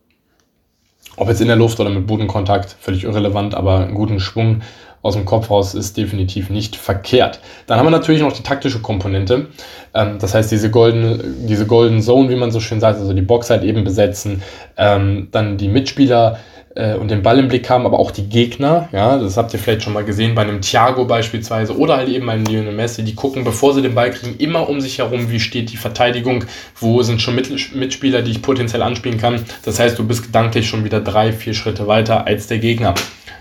ob 1.16 1.28
jetzt 1.28 1.40
in 1.40 1.48
der 1.48 1.56
Luft 1.56 1.80
oder 1.80 1.90
mit 1.90 2.06
Bodenkontakt, 2.06 2.76
völlig 2.80 3.04
irrelevant, 3.04 3.54
aber 3.54 3.80
einen 3.80 3.94
guten 3.94 4.20
Schwung 4.20 4.62
aus 5.04 5.14
dem 5.14 5.26
Kopf 5.26 5.50
raus 5.50 5.74
ist 5.74 5.98
definitiv 5.98 6.48
nicht 6.48 6.76
verkehrt. 6.76 7.38
Dann 7.66 7.78
haben 7.78 7.86
wir 7.86 7.90
natürlich 7.90 8.22
noch 8.22 8.32
die 8.32 8.42
taktische 8.42 8.80
Komponente. 8.80 9.48
Ähm, 9.92 10.16
das 10.18 10.34
heißt, 10.34 10.50
diese 10.50 10.70
goldene, 10.70 11.22
diese 11.46 11.66
Golden 11.66 12.00
Zone, 12.00 12.30
wie 12.30 12.36
man 12.36 12.50
so 12.50 12.58
schön 12.58 12.80
sagt, 12.80 12.98
also 12.98 13.12
die 13.12 13.20
Box 13.20 13.50
halt 13.50 13.64
eben 13.64 13.84
besetzen, 13.84 14.42
ähm, 14.78 15.28
dann 15.30 15.58
die 15.58 15.68
Mitspieler 15.68 16.38
äh, 16.74 16.94
und 16.94 17.10
den 17.10 17.22
Ball 17.22 17.38
im 17.38 17.48
Blick 17.48 17.68
haben, 17.70 17.86
aber 17.86 17.98
auch 17.98 18.10
die 18.10 18.28
Gegner. 18.28 18.88
Ja, 18.92 19.18
das 19.18 19.36
habt 19.36 19.52
ihr 19.52 19.58
vielleicht 19.58 19.82
schon 19.82 19.92
mal 19.92 20.04
gesehen 20.04 20.34
bei 20.34 20.42
einem 20.42 20.60
Thiago 20.60 21.04
beispielsweise 21.04 21.76
oder 21.76 21.96
halt 21.96 22.08
eben 22.08 22.26
bei 22.26 22.32
einem 22.32 22.44
Lionel 22.44 22.72
Messi. 22.72 23.04
Die 23.04 23.14
gucken, 23.14 23.44
bevor 23.44 23.74
sie 23.74 23.82
den 23.82 23.94
Ball 23.94 24.10
kriegen, 24.10 24.36
immer 24.38 24.68
um 24.68 24.80
sich 24.80 24.98
herum, 24.98 25.30
wie 25.30 25.40
steht 25.40 25.70
die 25.72 25.76
Verteidigung, 25.76 26.44
wo 26.76 27.02
sind 27.02 27.22
schon 27.22 27.34
Mitspieler, 27.34 28.22
die 28.22 28.32
ich 28.32 28.42
potenziell 28.42 28.82
anspielen 28.82 29.18
kann. 29.18 29.44
Das 29.64 29.78
heißt, 29.78 29.98
du 29.98 30.06
bist 30.06 30.24
gedanklich 30.24 30.68
schon 30.68 30.84
wieder 30.84 31.00
drei, 31.00 31.32
vier 31.32 31.54
Schritte 31.54 31.86
weiter 31.86 32.26
als 32.26 32.46
der 32.46 32.58
Gegner. 32.58 32.94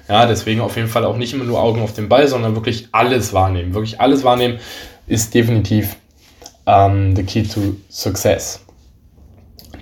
Ja, 0.08 0.26
deswegen 0.26 0.62
auf 0.62 0.76
jeden 0.76 0.90
Fall 0.90 1.06
auch 1.06 1.18
nicht 1.18 1.34
immer 1.34 1.46
nur 1.46 1.62
Augen 1.62 1.82
auf 1.82 1.94
den 1.94 2.10
Ball, 2.10 2.28
sondern 2.28 2.56
wirklich 2.56 2.90
alles 2.92 3.34
wahrnehmen. 3.34 3.74
Wirklich 3.74 4.02
alles 4.02 4.24
wahrnehmen 4.24 4.60
ist 5.08 5.34
definitiv 5.34 5.96
ähm, 6.66 7.16
the 7.16 7.24
key 7.24 7.44
to 7.44 7.76
success. 7.90 8.64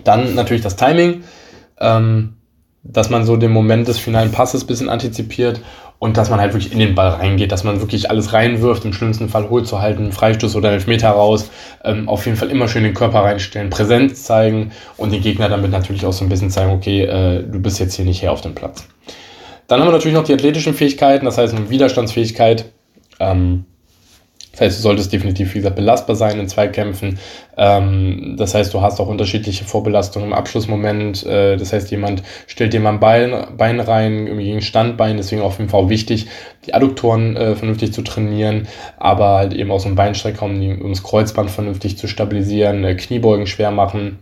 Dann 0.04 0.36
natürlich 0.36 0.64
das 0.64 0.76
Timing. 0.76 1.24
Ähm, 1.80 2.38
dass 2.84 3.10
man 3.10 3.26
so 3.26 3.38
den 3.38 3.52
Moment 3.52 3.88
des 3.88 4.00
finalen 4.00 4.32
Passes 4.32 4.64
ein 4.64 4.68
bisschen 4.68 4.90
antizipiert 4.90 5.62
und 6.00 6.18
dass 6.18 6.32
man 6.32 6.40
halt 6.40 6.54
wirklich 6.54 6.74
in 6.74 6.80
den 6.80 6.96
Ball 6.96 7.10
reingeht, 7.10 7.52
dass 7.52 7.64
man 7.64 7.80
wirklich 7.80 8.10
alles 8.10 8.34
reinwirft, 8.34 8.86
im 8.86 8.94
schlimmsten 8.94 9.30
Fall 9.30 9.50
holt 9.50 9.68
zu 9.68 9.82
halten, 9.82 10.12
Freistoß 10.12 10.56
oder 10.56 10.72
Elfmeter 10.72 11.12
raus, 11.12 11.52
ähm, 11.84 12.10
auf 12.10 12.26
jeden 12.26 12.38
Fall 12.38 12.50
immer 12.50 12.68
schön 12.68 12.84
den 12.84 12.96
Körper 12.96 13.20
reinstellen, 13.20 13.70
Präsenz 13.70 14.24
zeigen 14.24 14.72
und 14.98 15.14
den 15.14 15.22
Gegner 15.22 15.48
damit 15.48 15.70
natürlich 15.70 16.06
auch 16.06 16.14
so 16.14 16.26
ein 16.26 16.30
bisschen 16.30 16.50
zeigen, 16.50 16.72
okay, 16.72 17.04
äh, 17.04 17.44
du 17.44 17.60
bist 17.60 17.80
jetzt 17.80 17.94
hier 17.94 18.06
nicht 18.06 18.24
her 18.24 18.32
auf 18.32 18.42
dem 18.42 18.56
Platz. 18.56 18.88
Dann 19.68 19.80
haben 19.80 19.88
wir 19.88 19.94
natürlich 19.94 20.16
noch 20.16 20.24
die 20.24 20.34
athletischen 20.34 20.74
Fähigkeiten, 20.74 21.26
das 21.26 21.38
heißt 21.38 21.54
eine 21.54 21.70
Widerstandsfähigkeit. 21.70 22.66
Ähm, 23.20 23.66
das 24.52 24.62
heißt, 24.62 24.80
du 24.80 24.82
solltest 24.82 25.14
definitiv, 25.14 25.54
wie 25.54 25.60
gesagt, 25.60 25.78
belastbar 25.78 26.16
sein 26.16 26.38
in 26.38 26.48
Zweikämpfen. 26.48 27.20
Ähm, 27.56 28.36
das 28.38 28.54
heißt, 28.54 28.74
du 28.74 28.82
hast 28.82 29.00
auch 29.00 29.08
unterschiedliche 29.08 29.64
Vorbelastungen 29.64 30.30
im 30.30 30.34
Abschlussmoment. 30.34 31.26
Äh, 31.26 31.56
das 31.56 31.72
heißt, 31.72 31.90
jemand 31.90 32.22
stellt 32.48 32.74
dir 32.74 32.82
mal 32.82 32.90
ein 32.90 33.00
Bein, 33.00 33.34
Bein 33.58 33.80
rein, 33.80 34.28
irgendwie 34.28 34.46
gegen 34.46 34.62
Standbein. 34.62 35.16
Deswegen 35.16 35.42
auf 35.42 35.58
jeden 35.58 35.70
Fall 35.70 35.88
wichtig, 35.88 36.28
die 36.66 36.74
Adduktoren 36.74 37.38
äh, 37.38 37.56
vernünftig 37.56 37.94
zu 37.94 38.02
trainieren, 38.02 38.68
aber 38.98 39.38
halt 39.38 39.54
eben 39.54 39.78
so 39.80 39.88
ein 39.88 39.96
Beinstrecker, 39.96 40.44
um, 40.44 40.82
um 40.82 40.90
das 40.90 41.04
Kreuzband 41.04 41.50
vernünftig 41.50 41.98
zu 41.98 42.08
stabilisieren, 42.08 42.84
äh, 42.84 42.96
Kniebeugen 42.96 43.48
schwer 43.48 43.72
machen, 43.72 44.20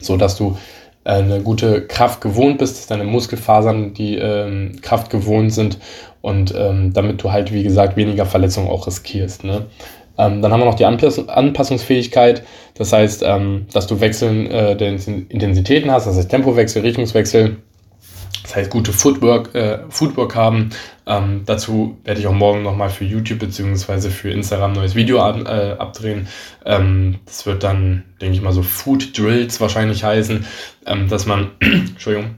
so 0.00 0.18
dass 0.18 0.36
du 0.36 0.58
äh, 1.04 1.12
eine 1.12 1.40
gute 1.40 1.86
Kraft 1.86 2.20
gewohnt 2.20 2.58
bist, 2.58 2.76
dass 2.76 2.86
deine 2.88 3.04
Muskelfasern 3.04 3.94
die 3.94 4.16
ähm, 4.16 4.76
Kraft 4.82 5.10
gewohnt 5.10 5.54
sind 5.54 5.78
und 6.24 6.54
ähm, 6.56 6.94
damit 6.94 7.22
du 7.22 7.30
halt, 7.30 7.52
wie 7.52 7.62
gesagt, 7.62 7.98
weniger 7.98 8.24
Verletzungen 8.24 8.68
auch 8.68 8.86
riskierst. 8.86 9.44
Ne? 9.44 9.66
Ähm, 10.16 10.40
dann 10.40 10.52
haben 10.52 10.60
wir 10.60 10.64
noch 10.64 10.74
die 10.74 10.86
Anpass 10.86 11.28
Anpassungsfähigkeit, 11.28 12.42
das 12.74 12.94
heißt, 12.94 13.22
ähm, 13.26 13.66
dass 13.74 13.86
du 13.86 14.00
Wechseln 14.00 14.46
äh, 14.50 14.74
der 14.74 14.88
Intensitäten 14.88 15.90
hast, 15.90 16.06
das 16.06 16.16
heißt 16.16 16.30
Tempowechsel, 16.30 16.80
Richtungswechsel. 16.80 17.58
Das 18.42 18.56
heißt, 18.56 18.70
gute 18.70 18.92
Footwork, 18.92 19.54
äh, 19.54 19.78
Footwork 19.88 20.34
haben. 20.34 20.70
Ähm, 21.06 21.42
dazu 21.46 21.96
werde 22.04 22.20
ich 22.20 22.26
auch 22.26 22.32
morgen 22.32 22.62
nochmal 22.62 22.90
für 22.90 23.04
YouTube 23.04 23.38
bzw. 23.38 24.10
für 24.10 24.30
Instagram 24.30 24.72
ein 24.72 24.76
neues 24.76 24.94
Video 24.94 25.20
ab, 25.20 25.38
äh, 25.46 25.72
abdrehen. 25.78 26.28
Ähm, 26.64 27.20
das 27.24 27.46
wird 27.46 27.62
dann, 27.62 28.04
denke 28.20 28.36
ich 28.36 28.42
mal, 28.42 28.52
so 28.52 28.62
Food 28.62 29.16
Drills 29.16 29.60
wahrscheinlich 29.62 30.04
heißen, 30.04 30.44
ähm, 30.86 31.08
dass 31.08 31.24
man, 31.24 31.52
Entschuldigung, 31.60 32.34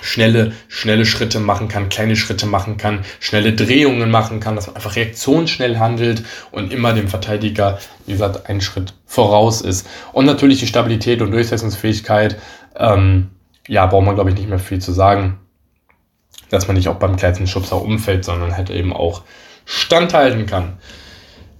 schnelle, 0.00 0.52
schnelle 0.68 1.04
Schritte 1.06 1.40
machen 1.40 1.68
kann, 1.68 1.88
kleine 1.88 2.16
Schritte 2.16 2.46
machen 2.46 2.76
kann, 2.76 3.04
schnelle 3.20 3.52
Drehungen 3.52 4.10
machen 4.10 4.40
kann, 4.40 4.56
dass 4.56 4.66
man 4.66 4.76
einfach 4.76 4.96
reaktionsschnell 4.96 5.78
handelt 5.78 6.22
und 6.50 6.72
immer 6.72 6.92
dem 6.92 7.08
Verteidiger, 7.08 7.78
wie 8.06 8.12
gesagt, 8.12 8.48
einen 8.48 8.60
Schritt 8.60 8.94
voraus 9.06 9.60
ist. 9.60 9.86
Und 10.12 10.26
natürlich 10.26 10.60
die 10.60 10.66
Stabilität 10.66 11.22
und 11.22 11.30
Durchsetzungsfähigkeit, 11.32 12.38
ähm, 12.76 13.30
ja, 13.66 13.86
braucht 13.86 14.04
man, 14.06 14.14
glaube 14.14 14.30
ich, 14.30 14.36
nicht 14.36 14.48
mehr 14.48 14.58
viel 14.58 14.80
zu 14.80 14.92
sagen. 14.92 15.38
dass 16.50 16.66
man 16.66 16.76
nicht 16.76 16.88
auch 16.88 16.96
beim 16.96 17.16
kleinsten 17.16 17.46
Schubser 17.46 17.80
umfällt, 17.80 18.24
sondern 18.24 18.56
halt 18.56 18.70
eben 18.70 18.92
auch 18.92 19.22
standhalten 19.64 20.46
kann. 20.46 20.78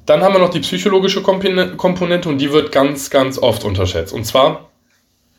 Dann 0.07 0.23
haben 0.23 0.33
wir 0.35 0.39
noch 0.39 0.49
die 0.51 0.61
psychologische 0.61 1.23
Komponente 1.23 2.29
und 2.29 2.39
die 2.39 2.53
wird 2.53 2.73
ganz, 2.73 3.11
ganz 3.11 3.39
oft 3.39 3.65
unterschätzt. 3.65 4.15
Und 4.15 4.25
zwar, 4.25 4.71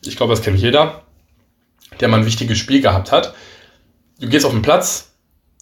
ich 0.06 0.16
glaube, 0.18 0.34
das 0.34 0.44
kennt 0.44 0.60
jeder, 0.60 1.02
der 2.00 2.08
mal 2.08 2.20
ein 2.20 2.26
wichtiges 2.26 2.58
Spiel 2.58 2.82
gehabt 2.82 3.12
hat. 3.12 3.34
Du 4.20 4.28
gehst 4.28 4.46
auf 4.46 4.52
den 4.52 4.62
Platz, 4.62 5.14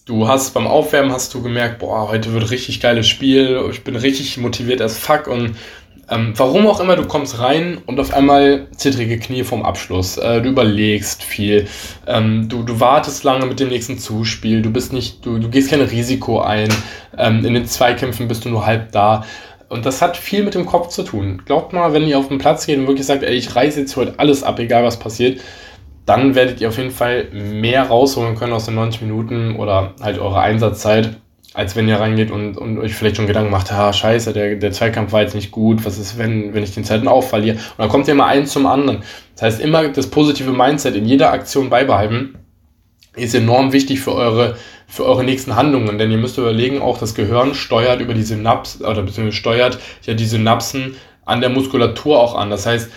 du 0.05 0.27
hast 0.27 0.53
beim 0.53 0.67
Aufwärmen 0.67 1.11
hast 1.11 1.33
du 1.33 1.41
gemerkt, 1.41 1.79
boah, 1.79 2.09
heute 2.09 2.33
wird 2.33 2.49
richtig 2.49 2.79
geiles 2.79 3.07
Spiel, 3.07 3.61
ich 3.71 3.83
bin 3.83 3.95
richtig 3.95 4.37
motiviert 4.37 4.81
als 4.81 4.97
fuck 4.97 5.27
und 5.27 5.55
ähm, 6.09 6.33
warum 6.37 6.67
auch 6.67 6.79
immer, 6.79 6.95
du 6.95 7.05
kommst 7.05 7.39
rein 7.39 7.79
und 7.85 7.99
auf 7.99 8.13
einmal 8.13 8.67
zittrige 8.75 9.19
Knie 9.19 9.43
vom 9.43 9.63
Abschluss. 9.63 10.17
Äh, 10.17 10.41
du 10.41 10.49
überlegst 10.49 11.21
viel. 11.21 11.67
Ähm, 12.05 12.47
du, 12.47 12.63
du 12.63 12.79
wartest 12.79 13.25
lange 13.25 13.45
mit 13.45 13.59
dem 13.59 13.67
nächsten 13.67 13.99
Zuspiel. 13.99 14.61
Du 14.61 14.71
bist 14.71 14.93
nicht, 14.93 15.25
du, 15.25 15.37
du 15.37 15.49
gehst 15.49 15.69
kein 15.69 15.81
Risiko 15.81 16.39
ein. 16.39 16.69
Ähm, 17.17 17.43
in 17.43 17.53
den 17.53 17.65
Zweikämpfen 17.65 18.29
bist 18.29 18.45
du 18.45 18.49
nur 18.49 18.65
halb 18.65 18.93
da. 18.93 19.25
Und 19.67 19.85
das 19.85 20.01
hat 20.01 20.15
viel 20.15 20.43
mit 20.43 20.55
dem 20.55 20.65
Kopf 20.65 20.87
zu 20.87 21.03
tun. 21.03 21.41
Glaubt 21.45 21.73
mal, 21.73 21.91
wenn 21.91 22.07
ihr 22.07 22.17
auf 22.17 22.29
den 22.29 22.37
Platz 22.37 22.65
geht 22.65 22.79
und 22.79 22.87
wirklich 22.87 23.05
sagt, 23.05 23.23
ey, 23.23 23.35
ich 23.35 23.53
reiße 23.53 23.81
jetzt 23.81 23.97
heute 23.97 24.13
alles 24.17 24.43
ab, 24.43 24.59
egal 24.59 24.85
was 24.85 24.97
passiert, 24.97 25.41
dann 26.07 26.33
werdet 26.33 26.59
ihr 26.61 26.69
auf 26.69 26.77
jeden 26.77 26.89
Fall 26.91 27.25
mehr 27.31 27.83
rausholen 27.83 28.35
können 28.35 28.53
aus 28.53 28.65
den 28.65 28.75
90 28.75 29.03
Minuten 29.03 29.55
oder 29.57 29.93
halt 30.01 30.17
eure 30.17 30.39
Einsatzzeit 30.39 31.17
als 31.57 31.75
wenn 31.75 31.87
ihr 31.87 31.99
reingeht 31.99 32.29
und, 32.29 32.55
und 32.55 32.77
euch 32.77 32.93
vielleicht 32.93 33.15
schon 33.15 33.25
Gedanken 33.25 33.49
macht, 33.49 33.71
ah, 33.71 33.91
scheiße, 33.91 34.31
der, 34.31 34.57
der 34.57 34.71
Zweikampf 34.71 35.11
war 35.11 35.23
jetzt 35.23 35.33
nicht 35.33 35.49
gut, 35.49 35.85
was 35.85 35.97
ist, 35.97 36.19
wenn, 36.19 36.53
wenn 36.53 36.61
ich 36.61 36.75
den 36.75 36.83
zweiten 36.83 37.07
auch 37.07 37.23
verliere? 37.23 37.55
Und 37.55 37.79
dann 37.79 37.89
kommt 37.89 38.05
ja 38.05 38.13
immer 38.13 38.27
eins 38.27 38.51
zum 38.51 38.67
anderen. 38.67 38.99
Das 39.33 39.41
heißt, 39.41 39.61
immer 39.61 39.87
das 39.87 40.05
positive 40.05 40.51
Mindset 40.51 40.95
in 40.95 41.07
jeder 41.07 41.31
Aktion 41.31 41.71
beibehalten, 41.71 42.37
ist 43.15 43.33
enorm 43.33 43.73
wichtig 43.73 44.01
für 44.01 44.13
eure, 44.13 44.55
für 44.87 45.05
eure 45.05 45.23
nächsten 45.23 45.55
Handlungen, 45.55 45.97
denn 45.97 46.11
ihr 46.11 46.19
müsst 46.19 46.37
überlegen, 46.37 46.79
auch 46.79 46.99
das 46.99 47.15
Gehirn 47.15 47.55
steuert 47.55 48.01
über 48.01 48.13
die 48.13 48.21
Synapsen, 48.21 48.85
oder 48.85 49.01
beziehungsweise 49.01 49.37
steuert 49.37 49.79
ja 50.03 50.13
die 50.13 50.25
Synapsen 50.25 50.95
an 51.25 51.41
der 51.41 51.49
Muskulatur 51.49 52.19
auch 52.19 52.35
an. 52.35 52.51
Das 52.51 52.67
heißt, 52.67 52.91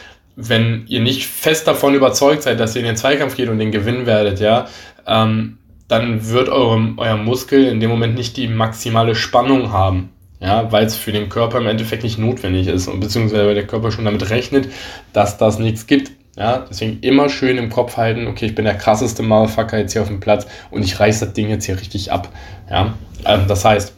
wenn 0.48 0.84
ihr 0.86 1.00
nicht 1.00 1.26
fest 1.26 1.66
davon 1.66 1.94
überzeugt 1.94 2.42
seid, 2.42 2.60
dass 2.60 2.74
ihr 2.74 2.80
in 2.80 2.86
den 2.86 2.96
Zweikampf 2.96 3.36
geht 3.36 3.48
und 3.48 3.58
den 3.58 3.72
gewinnen 3.72 4.06
werdet, 4.06 4.40
ja, 4.40 4.66
ähm, 5.06 5.58
dann 5.88 6.28
wird 6.28 6.48
eurem, 6.48 6.94
euer 6.98 7.16
Muskel 7.16 7.66
in 7.66 7.80
dem 7.80 7.90
Moment 7.90 8.14
nicht 8.14 8.36
die 8.36 8.48
maximale 8.48 9.14
Spannung 9.14 9.72
haben. 9.72 10.10
Ja, 10.42 10.72
weil 10.72 10.86
es 10.86 10.96
für 10.96 11.12
den 11.12 11.28
Körper 11.28 11.58
im 11.58 11.66
Endeffekt 11.66 12.02
nicht 12.02 12.18
notwendig 12.18 12.66
ist 12.66 12.88
und 12.88 13.00
beziehungsweise 13.00 13.46
weil 13.46 13.54
der 13.54 13.66
Körper 13.66 13.92
schon 13.92 14.06
damit 14.06 14.30
rechnet, 14.30 14.70
dass 15.12 15.36
das 15.36 15.58
nichts 15.58 15.86
gibt. 15.86 16.12
Ja, 16.34 16.64
deswegen 16.70 17.00
immer 17.00 17.28
schön 17.28 17.58
im 17.58 17.68
Kopf 17.68 17.98
halten, 17.98 18.26
okay, 18.26 18.46
ich 18.46 18.54
bin 18.54 18.64
der 18.64 18.78
krasseste 18.78 19.22
Motherfucker 19.22 19.76
jetzt 19.76 19.92
hier 19.92 20.00
auf 20.00 20.08
dem 20.08 20.20
Platz 20.20 20.46
und 20.70 20.82
ich 20.82 20.98
reiß 20.98 21.20
das 21.20 21.34
Ding 21.34 21.50
jetzt 21.50 21.66
hier 21.66 21.78
richtig 21.78 22.10
ab. 22.10 22.30
Ja, 22.70 22.94
ähm, 23.26 23.40
das 23.48 23.66
heißt, 23.66 23.94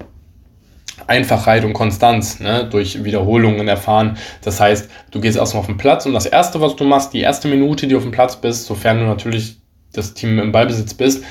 Einfachheit 1.06 1.64
und 1.64 1.72
Konstanz 1.72 2.40
ne, 2.40 2.68
durch 2.68 3.04
Wiederholungen 3.04 3.68
erfahren. 3.68 4.16
Das 4.42 4.60
heißt, 4.60 4.90
du 5.10 5.20
gehst 5.20 5.36
erstmal 5.36 5.60
auf 5.60 5.66
den 5.66 5.76
Platz 5.76 6.06
und 6.06 6.12
das 6.12 6.26
Erste, 6.26 6.60
was 6.60 6.76
du 6.76 6.84
machst, 6.84 7.12
die 7.12 7.20
erste 7.20 7.48
Minute, 7.48 7.86
die 7.86 7.92
du 7.92 7.98
auf 7.98 8.04
dem 8.04 8.12
Platz 8.12 8.36
bist, 8.36 8.66
sofern 8.66 8.98
du 8.98 9.04
natürlich 9.04 9.56
das 9.92 10.14
Team 10.14 10.38
im 10.38 10.52
Ballbesitz 10.52 10.94
bist, 10.94 11.22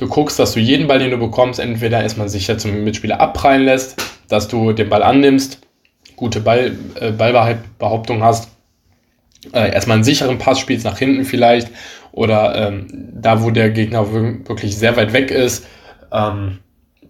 Du 0.00 0.08
guckst, 0.08 0.38
dass 0.38 0.54
du 0.54 0.60
jeden 0.60 0.86
Ball, 0.86 0.98
den 0.98 1.10
du 1.10 1.18
bekommst, 1.18 1.60
entweder 1.60 2.00
erstmal 2.00 2.30
sicher 2.30 2.56
zum 2.56 2.84
Mitspieler 2.84 3.20
abprallen 3.20 3.64
lässt, 3.64 4.02
dass 4.30 4.48
du 4.48 4.72
den 4.72 4.88
Ball 4.88 5.02
annimmst, 5.02 5.60
gute 6.16 6.40
Ball, 6.40 6.74
äh, 6.94 7.10
Ballbehauptung 7.10 8.22
hast, 8.24 8.48
äh, 9.52 9.70
erstmal 9.70 9.96
einen 9.96 10.04
sicheren 10.04 10.38
Pass 10.38 10.58
spielst 10.58 10.86
nach 10.86 10.96
hinten 10.96 11.26
vielleicht 11.26 11.68
oder 12.12 12.68
ähm, 12.68 12.86
da, 13.12 13.42
wo 13.42 13.50
der 13.50 13.68
Gegner 13.68 14.10
wirklich 14.10 14.78
sehr 14.78 14.96
weit 14.96 15.12
weg 15.12 15.30
ist, 15.30 15.66
ähm, 16.10 16.60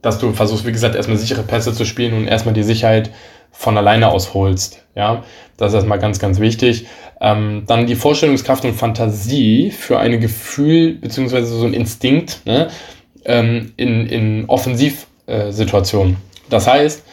dass 0.03 0.19
du 0.19 0.33
versuchst, 0.33 0.67
wie 0.67 0.73
gesagt, 0.73 0.95
erstmal 0.95 1.19
sichere 1.19 1.43
Pässe 1.43 1.73
zu 1.73 1.85
spielen 1.85 2.15
und 2.15 2.29
erstmal 2.29 2.55
die 2.55 2.63
Sicherheit 2.63 3.11
von 3.53 3.77
alleine 3.77 4.09
ausholst. 4.09 4.85
Ja, 4.95 5.25
das 5.57 5.69
ist 5.69 5.75
erstmal 5.75 5.99
ganz, 5.99 6.19
ganz 6.19 6.41
wichtig. 6.41 6.87
Ähm, 7.21 7.65
dann 7.67 7.87
die 7.87 7.97
Vorstellungskraft 7.97 8.65
und 8.65 8.75
Fantasie 8.75 9.71
für 9.71 9.99
ein 9.99 10.21
Gefühl 10.21 10.95
beziehungsweise 10.95 11.47
so 11.47 11.67
ein 11.67 11.75
Instinkt 11.75 12.41
ne, 12.47 12.69
ähm, 13.25 13.73
in, 13.77 14.07
in 14.07 14.45
Offensivsituationen. 14.49 16.15
Äh, 16.15 16.17
das 16.49 16.67
heißt, 16.67 17.05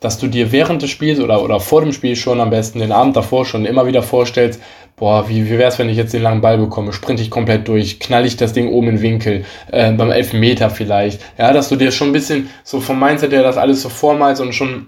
dass 0.00 0.18
du 0.18 0.26
dir 0.26 0.52
während 0.52 0.82
des 0.82 0.90
Spiels 0.90 1.18
oder, 1.18 1.42
oder 1.42 1.60
vor 1.60 1.80
dem 1.80 1.92
Spiel 1.92 2.14
schon 2.14 2.40
am 2.40 2.50
besten 2.50 2.78
den 2.78 2.92
Abend 2.92 3.16
davor 3.16 3.46
schon 3.46 3.64
immer 3.64 3.86
wieder 3.86 4.02
vorstellst, 4.02 4.60
boah, 4.96 5.28
wie, 5.28 5.46
wie 5.46 5.58
wäre 5.58 5.68
es, 5.68 5.78
wenn 5.78 5.88
ich 5.88 5.96
jetzt 5.96 6.14
den 6.14 6.22
langen 6.22 6.40
Ball 6.40 6.58
bekomme, 6.58 6.92
sprinte 6.92 7.22
ich 7.22 7.30
komplett 7.30 7.66
durch, 7.68 8.00
knall 8.00 8.26
ich 8.26 8.36
das 8.36 8.52
Ding 8.52 8.68
oben 8.68 8.88
in 8.88 8.96
den 8.96 9.02
Winkel, 9.02 9.44
äh, 9.70 9.92
beim 9.92 10.10
Elfmeter 10.10 10.70
vielleicht. 10.70 11.20
Ja, 11.38 11.52
dass 11.52 11.68
du 11.68 11.76
dir 11.76 11.90
schon 11.90 12.10
ein 12.10 12.12
bisschen 12.12 12.50
so 12.62 12.80
vom 12.80 13.00
Mindset 13.00 13.32
her 13.32 13.42
das 13.42 13.56
alles 13.56 13.82
so 13.82 13.88
vormalst 13.88 14.40
und 14.40 14.54
schon 14.54 14.86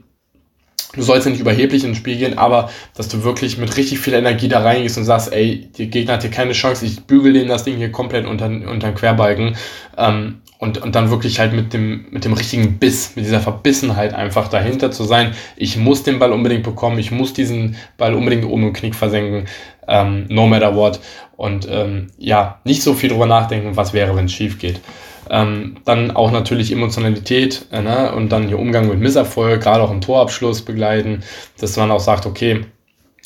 du 0.94 1.02
sollst 1.02 1.26
ja 1.26 1.32
nicht 1.32 1.40
überheblich 1.40 1.84
ins 1.84 1.98
Spiel 1.98 2.16
gehen, 2.16 2.38
aber 2.38 2.70
dass 2.94 3.08
du 3.08 3.22
wirklich 3.22 3.58
mit 3.58 3.76
richtig 3.76 3.98
viel 3.98 4.14
Energie 4.14 4.48
da 4.48 4.60
reingehst 4.60 4.98
und 4.98 5.04
sagst, 5.04 5.32
ey, 5.32 5.68
der 5.78 5.86
Gegner 5.86 6.14
hat 6.14 6.22
hier 6.22 6.30
keine 6.30 6.52
Chance, 6.52 6.86
ich 6.86 7.04
bügel 7.04 7.32
den 7.32 7.48
das 7.48 7.64
Ding 7.64 7.76
hier 7.76 7.92
komplett 7.92 8.26
unter, 8.26 8.46
unter 8.46 8.88
den 8.88 8.94
Querbalken 8.94 9.56
ähm, 9.96 10.40
und, 10.58 10.78
und 10.78 10.94
dann 10.94 11.10
wirklich 11.10 11.38
halt 11.38 11.52
mit 11.52 11.72
dem, 11.72 12.06
mit 12.10 12.24
dem 12.24 12.32
richtigen 12.32 12.78
Biss, 12.78 13.12
mit 13.14 13.26
dieser 13.26 13.40
Verbissenheit 13.40 14.14
einfach 14.14 14.48
dahinter 14.48 14.90
zu 14.90 15.04
sein, 15.04 15.34
ich 15.56 15.76
muss 15.76 16.02
den 16.02 16.18
Ball 16.18 16.32
unbedingt 16.32 16.62
bekommen, 16.62 16.98
ich 16.98 17.10
muss 17.10 17.34
diesen 17.34 17.76
Ball 17.98 18.14
unbedingt 18.14 18.44
oben 18.44 18.64
im 18.64 18.72
Knick 18.72 18.94
versenken, 18.94 19.46
ähm, 19.88 20.26
no 20.28 20.46
matter 20.46 20.74
what 20.74 21.00
und 21.36 21.68
ähm, 21.70 22.08
ja, 22.18 22.60
nicht 22.64 22.82
so 22.82 22.94
viel 22.94 23.10
drüber 23.10 23.26
nachdenken, 23.26 23.76
was 23.76 23.92
wäre, 23.92 24.16
wenn 24.16 24.26
es 24.26 24.32
schief 24.32 24.58
geht. 24.58 24.80
Ähm, 25.30 25.76
dann 25.84 26.10
auch 26.10 26.30
natürlich 26.30 26.72
Emotionalität 26.72 27.66
äh, 27.72 27.82
ne? 27.82 28.12
und 28.12 28.30
dann 28.30 28.48
hier 28.48 28.58
Umgang 28.58 28.88
mit 28.88 29.00
Misserfolg, 29.00 29.62
gerade 29.62 29.82
auch 29.82 29.90
im 29.90 30.00
Torabschluss 30.00 30.62
begleiten, 30.62 31.22
dass 31.58 31.76
man 31.76 31.90
auch 31.90 32.00
sagt, 32.00 32.26
okay, 32.26 32.64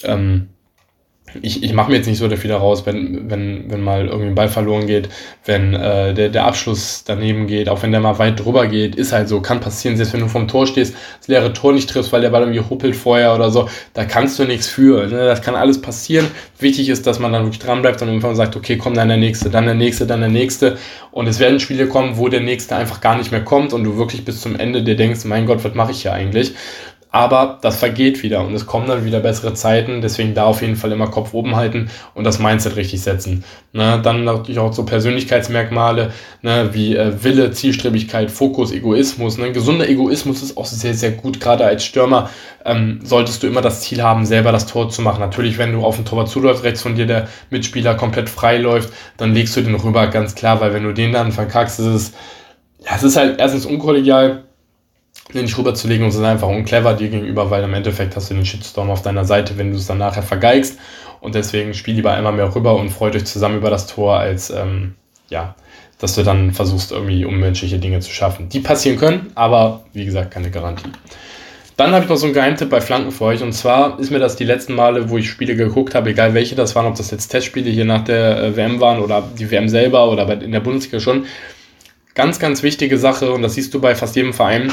ähm, 0.04 0.48
ich, 1.42 1.62
ich 1.62 1.72
mache 1.72 1.90
mir 1.90 1.96
jetzt 1.96 2.06
nicht 2.06 2.18
so 2.18 2.28
viel 2.28 2.50
daraus, 2.50 2.86
wenn, 2.86 3.30
wenn, 3.30 3.70
wenn 3.70 3.80
mal 3.80 4.06
irgendwie 4.06 4.28
ein 4.28 4.34
Ball 4.34 4.48
verloren 4.48 4.86
geht, 4.86 5.08
wenn 5.44 5.74
äh, 5.74 6.14
der, 6.14 6.28
der 6.28 6.44
Abschluss 6.44 7.04
daneben 7.04 7.46
geht, 7.46 7.68
auch 7.68 7.82
wenn 7.82 7.92
der 7.92 8.00
mal 8.00 8.18
weit 8.18 8.44
drüber 8.44 8.66
geht, 8.66 8.94
ist 8.94 9.12
halt 9.12 9.28
so, 9.28 9.40
kann 9.40 9.60
passieren, 9.60 9.96
selbst 9.96 10.12
wenn 10.12 10.20
du 10.20 10.28
vom 10.28 10.48
Tor 10.48 10.66
stehst, 10.66 10.94
das 11.18 11.28
leere 11.28 11.52
Tor 11.52 11.72
nicht 11.72 11.88
triffst, 11.90 12.12
weil 12.12 12.20
der 12.20 12.30
Ball 12.30 12.42
irgendwie 12.42 12.60
huppelt 12.60 12.96
vorher 12.96 13.34
oder 13.34 13.50
so, 13.50 13.68
da 13.94 14.04
kannst 14.04 14.38
du 14.38 14.44
nichts 14.44 14.66
für. 14.66 15.06
Ne? 15.06 15.24
Das 15.26 15.42
kann 15.42 15.54
alles 15.54 15.80
passieren. 15.80 16.26
Wichtig 16.58 16.88
ist, 16.88 17.06
dass 17.06 17.18
man 17.18 17.32
dann 17.32 17.44
wirklich 17.44 17.60
dran 17.60 17.82
bleibt 17.82 18.02
und 18.02 18.08
irgendwann 18.08 18.36
sagt, 18.36 18.56
okay, 18.56 18.76
komm 18.76 18.94
dann 18.94 19.08
der 19.08 19.16
nächste, 19.16 19.50
dann 19.50 19.66
der 19.66 19.74
nächste, 19.74 20.06
dann 20.06 20.20
der 20.20 20.28
nächste. 20.28 20.78
Und 21.10 21.26
es 21.26 21.38
werden 21.40 21.60
Spiele 21.60 21.86
kommen, 21.86 22.16
wo 22.16 22.28
der 22.28 22.40
nächste 22.40 22.76
einfach 22.76 23.00
gar 23.00 23.16
nicht 23.16 23.32
mehr 23.32 23.44
kommt 23.44 23.72
und 23.72 23.84
du 23.84 23.96
wirklich 23.96 24.24
bis 24.24 24.40
zum 24.40 24.56
Ende 24.56 24.82
dir 24.82 24.96
denkst, 24.96 25.24
mein 25.24 25.46
Gott, 25.46 25.64
was 25.64 25.74
mache 25.74 25.92
ich 25.92 26.02
hier 26.02 26.12
eigentlich? 26.12 26.54
Aber 27.12 27.58
das 27.60 27.78
vergeht 27.78 28.22
wieder 28.22 28.40
und 28.44 28.54
es 28.54 28.66
kommen 28.66 28.86
dann 28.86 29.04
wieder 29.04 29.20
bessere 29.20 29.52
Zeiten, 29.54 30.00
deswegen 30.00 30.34
da 30.34 30.44
auf 30.44 30.62
jeden 30.62 30.76
Fall 30.76 30.92
immer 30.92 31.08
Kopf 31.08 31.34
oben 31.34 31.56
halten 31.56 31.90
und 32.14 32.24
das 32.24 32.38
Mindset 32.38 32.76
richtig 32.76 33.02
setzen. 33.02 33.44
Ne, 33.72 34.00
dann 34.02 34.24
natürlich 34.24 34.58
auch 34.58 34.72
so 34.72 34.84
Persönlichkeitsmerkmale 34.84 36.12
ne, 36.42 36.70
wie 36.72 36.96
äh, 36.96 37.22
Wille, 37.22 37.50
Zielstrebigkeit, 37.50 38.30
Fokus, 38.30 38.72
Egoismus. 38.72 39.38
Ne? 39.38 39.52
Gesunder 39.52 39.88
Egoismus 39.88 40.42
ist 40.42 40.56
auch 40.56 40.66
sehr, 40.66 40.94
sehr 40.94 41.12
gut, 41.12 41.40
gerade 41.40 41.64
als 41.64 41.84
Stürmer 41.84 42.30
ähm, 42.64 43.00
solltest 43.02 43.42
du 43.42 43.46
immer 43.46 43.60
das 43.60 43.80
Ziel 43.82 44.02
haben, 44.02 44.24
selber 44.24 44.52
das 44.52 44.66
Tor 44.66 44.90
zu 44.90 45.02
machen. 45.02 45.20
Natürlich, 45.20 45.58
wenn 45.58 45.72
du 45.72 45.84
auf 45.84 45.96
den 45.96 46.04
Torwart 46.04 46.28
zuläufst, 46.28 46.62
rechts 46.62 46.82
von 46.82 46.94
dir 46.94 47.06
der 47.06 47.28
Mitspieler 47.50 47.94
komplett 47.94 48.28
frei 48.28 48.58
läuft, 48.58 48.92
dann 49.16 49.34
legst 49.34 49.56
du 49.56 49.62
den 49.62 49.74
rüber, 49.74 50.06
ganz 50.08 50.34
klar, 50.34 50.60
weil 50.60 50.74
wenn 50.74 50.84
du 50.84 50.92
den 50.92 51.12
dann 51.12 51.32
verkackst, 51.32 51.80
ist 51.80 51.86
es, 51.86 52.12
ja, 52.84 52.96
es 52.96 53.02
ist 53.02 53.16
halt 53.16 53.40
erstens 53.40 53.66
unkollegial, 53.66 54.44
den 55.34 55.44
nicht 55.44 55.56
rüberzulegen 55.58 56.04
und 56.04 56.10
es 56.10 56.16
ist 56.16 56.22
einfach 56.22 56.48
unclever 56.48 56.94
dir 56.94 57.08
gegenüber, 57.08 57.50
weil 57.50 57.64
im 57.64 57.74
Endeffekt 57.74 58.16
hast 58.16 58.30
du 58.30 58.34
den 58.34 58.46
Shitstorm 58.46 58.90
auf 58.90 59.02
deiner 59.02 59.24
Seite, 59.24 59.58
wenn 59.58 59.70
du 59.70 59.76
es 59.76 59.86
dann 59.86 59.98
nachher 59.98 60.22
vergeigst. 60.22 60.78
Und 61.20 61.34
deswegen 61.34 61.74
spiel 61.74 61.94
lieber 61.94 62.12
einmal 62.12 62.32
mehr 62.32 62.54
rüber 62.54 62.76
und 62.76 62.90
freut 62.90 63.14
euch 63.14 63.26
zusammen 63.26 63.58
über 63.58 63.70
das 63.70 63.86
Tor, 63.86 64.18
als 64.18 64.50
ähm, 64.50 64.94
ja, 65.28 65.54
dass 65.98 66.14
du 66.14 66.22
dann 66.22 66.52
versuchst, 66.52 66.92
irgendwie 66.92 67.24
unmenschliche 67.24 67.78
Dinge 67.78 68.00
zu 68.00 68.10
schaffen. 68.10 68.48
Die 68.48 68.60
passieren 68.60 68.98
können, 68.98 69.30
aber 69.34 69.84
wie 69.92 70.04
gesagt, 70.04 70.30
keine 70.30 70.50
Garantie. 70.50 70.90
Dann 71.76 71.92
habe 71.92 72.04
ich 72.04 72.10
noch 72.10 72.16
so 72.16 72.26
einen 72.26 72.34
Geheimtipp 72.34 72.68
bei 72.68 72.82
Flanken 72.82 73.10
für 73.10 73.24
euch. 73.24 73.42
Und 73.42 73.54
zwar 73.54 73.98
ist 73.98 74.10
mir 74.10 74.18
das 74.18 74.36
die 74.36 74.44
letzten 74.44 74.74
Male, 74.74 75.08
wo 75.08 75.16
ich 75.16 75.30
Spiele 75.30 75.56
geguckt 75.56 75.94
habe, 75.94 76.10
egal 76.10 76.34
welche 76.34 76.54
das 76.54 76.74
waren, 76.74 76.84
ob 76.84 76.94
das 76.96 77.10
jetzt 77.10 77.28
Testspiele 77.28 77.70
hier 77.70 77.86
nach 77.86 78.04
der 78.04 78.42
äh, 78.42 78.56
WM 78.56 78.80
waren 78.80 78.98
oder 79.00 79.22
die 79.38 79.50
WM 79.50 79.66
selber 79.68 80.10
oder 80.10 80.42
in 80.42 80.52
der 80.52 80.60
Bundesliga 80.60 81.00
schon. 81.00 81.24
Ganz, 82.14 82.38
ganz 82.38 82.62
wichtige 82.62 82.98
Sache, 82.98 83.32
und 83.32 83.40
das 83.40 83.54
siehst 83.54 83.72
du 83.72 83.80
bei 83.80 83.94
fast 83.94 84.14
jedem 84.14 84.34
Verein, 84.34 84.70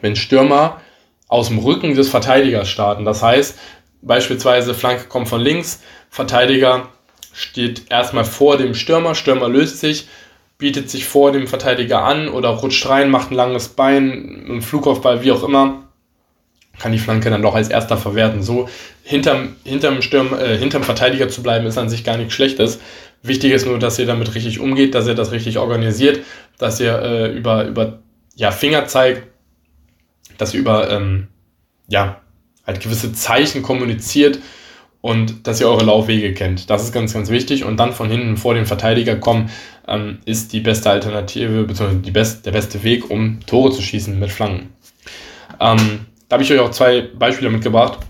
wenn 0.00 0.16
Stürmer 0.16 0.80
aus 1.28 1.48
dem 1.48 1.58
Rücken 1.58 1.94
des 1.94 2.08
Verteidigers 2.08 2.68
starten. 2.68 3.04
Das 3.04 3.22
heißt, 3.22 3.58
beispielsweise 4.02 4.74
Flanke 4.74 5.04
kommt 5.04 5.28
von 5.28 5.40
links, 5.40 5.82
Verteidiger 6.10 6.88
steht 7.32 7.90
erstmal 7.90 8.24
vor 8.24 8.56
dem 8.56 8.74
Stürmer, 8.74 9.14
Stürmer 9.14 9.48
löst 9.48 9.80
sich, 9.80 10.08
bietet 10.56 10.90
sich 10.90 11.04
vor 11.04 11.32
dem 11.32 11.46
Verteidiger 11.46 12.02
an 12.02 12.28
oder 12.28 12.48
rutscht 12.48 12.88
rein, 12.88 13.10
macht 13.10 13.30
ein 13.30 13.34
langes 13.34 13.68
Bein, 13.68 14.46
einen 14.48 14.62
Flugaufball, 14.62 15.22
wie 15.22 15.32
auch 15.32 15.42
immer, 15.42 15.84
kann 16.78 16.92
die 16.92 16.98
Flanke 16.98 17.30
dann 17.30 17.42
doch 17.42 17.54
als 17.54 17.68
erster 17.68 17.96
verwerten. 17.96 18.42
So 18.42 18.68
hinterm, 19.04 19.56
hinterm, 19.64 20.02
Stürm, 20.02 20.32
äh, 20.32 20.56
hinterm 20.56 20.82
Verteidiger 20.82 21.28
zu 21.28 21.42
bleiben, 21.42 21.66
ist 21.66 21.78
an 21.78 21.88
sich 21.88 22.04
gar 22.04 22.16
nichts 22.16 22.34
Schlechtes, 22.34 22.80
Wichtig 23.22 23.52
ist 23.52 23.66
nur, 23.66 23.78
dass 23.78 23.98
ihr 23.98 24.06
damit 24.06 24.34
richtig 24.34 24.60
umgeht, 24.60 24.94
dass 24.94 25.06
ihr 25.06 25.14
das 25.14 25.32
richtig 25.32 25.58
organisiert, 25.58 26.20
dass 26.58 26.78
ihr 26.78 27.02
äh, 27.02 27.36
über, 27.36 27.66
über 27.66 27.98
ja, 28.36 28.52
Finger 28.52 28.86
zeigt, 28.86 29.26
dass 30.38 30.54
ihr 30.54 30.60
über 30.60 30.90
ähm, 30.90 31.28
ja, 31.88 32.20
halt 32.66 32.80
gewisse 32.80 33.12
Zeichen 33.12 33.62
kommuniziert 33.62 34.38
und 35.00 35.46
dass 35.46 35.60
ihr 35.60 35.68
eure 35.68 35.84
Laufwege 35.84 36.34
kennt. 36.34 36.70
Das 36.70 36.82
ist 36.82 36.92
ganz, 36.92 37.14
ganz 37.14 37.30
wichtig. 37.30 37.64
Und 37.64 37.78
dann 37.78 37.92
von 37.92 38.10
hinten 38.10 38.36
vor 38.36 38.54
den 38.54 38.66
Verteidiger 38.66 39.16
kommen, 39.16 39.50
ähm, 39.86 40.18
ist 40.24 40.52
die 40.52 40.60
beste 40.60 40.90
Alternative, 40.90 41.64
beziehungsweise 41.64 42.02
die 42.02 42.10
best, 42.10 42.46
der 42.46 42.52
beste 42.52 42.82
Weg, 42.82 43.10
um 43.10 43.40
Tore 43.46 43.72
zu 43.72 43.82
schießen 43.82 44.18
mit 44.18 44.30
Flanken. 44.30 44.72
Ähm, 45.60 46.06
da 46.28 46.34
habe 46.34 46.42
ich 46.42 46.52
euch 46.52 46.60
auch 46.60 46.70
zwei 46.70 47.00
Beispiele 47.00 47.50
mitgebracht, 47.50 48.00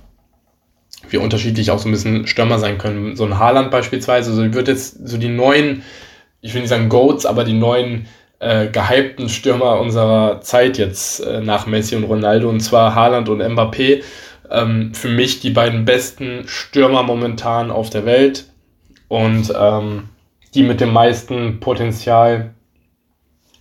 wie 1.09 1.19
unterschiedlich 1.19 1.71
auch 1.71 1.79
so 1.79 1.88
ein 1.88 1.93
bisschen 1.93 2.27
Stürmer 2.27 2.59
sein 2.59 2.79
können. 2.79 3.17
So 3.17 3.25
ein 3.25 3.38
Haaland 3.38 3.71
beispielsweise, 3.71 4.35
so 4.35 4.53
wird 4.53 4.69
jetzt 4.69 5.07
so 5.07 5.19
die 5.19 5.29
neuen, 5.29 5.83
ich 6.41 6.55
will 6.55 6.62
nicht 6.62 6.71
sagen 6.71 6.88
Goats, 6.88 7.27
aber 7.27 7.45
die 7.45 7.53
neuen 7.53 8.07
äh, 8.40 8.68
gehypten 8.68 9.29
Stürmer 9.29 9.81
unserer 9.81 10.40
Zeit 10.40 10.79
jetzt 10.79 11.20
äh, 11.20 11.40
nach 11.40 11.66
Messi 11.66 11.96
und 11.96 12.05
Ronaldo, 12.05 12.48
und 12.48 12.61
zwar 12.61 12.94
Haaland 12.94 13.29
und 13.29 13.42
Mbappé 13.42 14.03
ähm, 14.51 14.94
für 14.94 15.09
mich 15.09 15.40
die 15.40 15.51
beiden 15.51 15.85
besten 15.85 16.44
Stürmer 16.46 17.03
momentan 17.03 17.70
auf 17.70 17.90
der 17.90 18.07
Welt 18.07 18.46
und 19.09 19.53
ähm, 19.59 20.05
die 20.55 20.62
mit 20.62 20.81
dem 20.81 20.92
meisten 20.92 21.61
Potenzial 21.61 22.55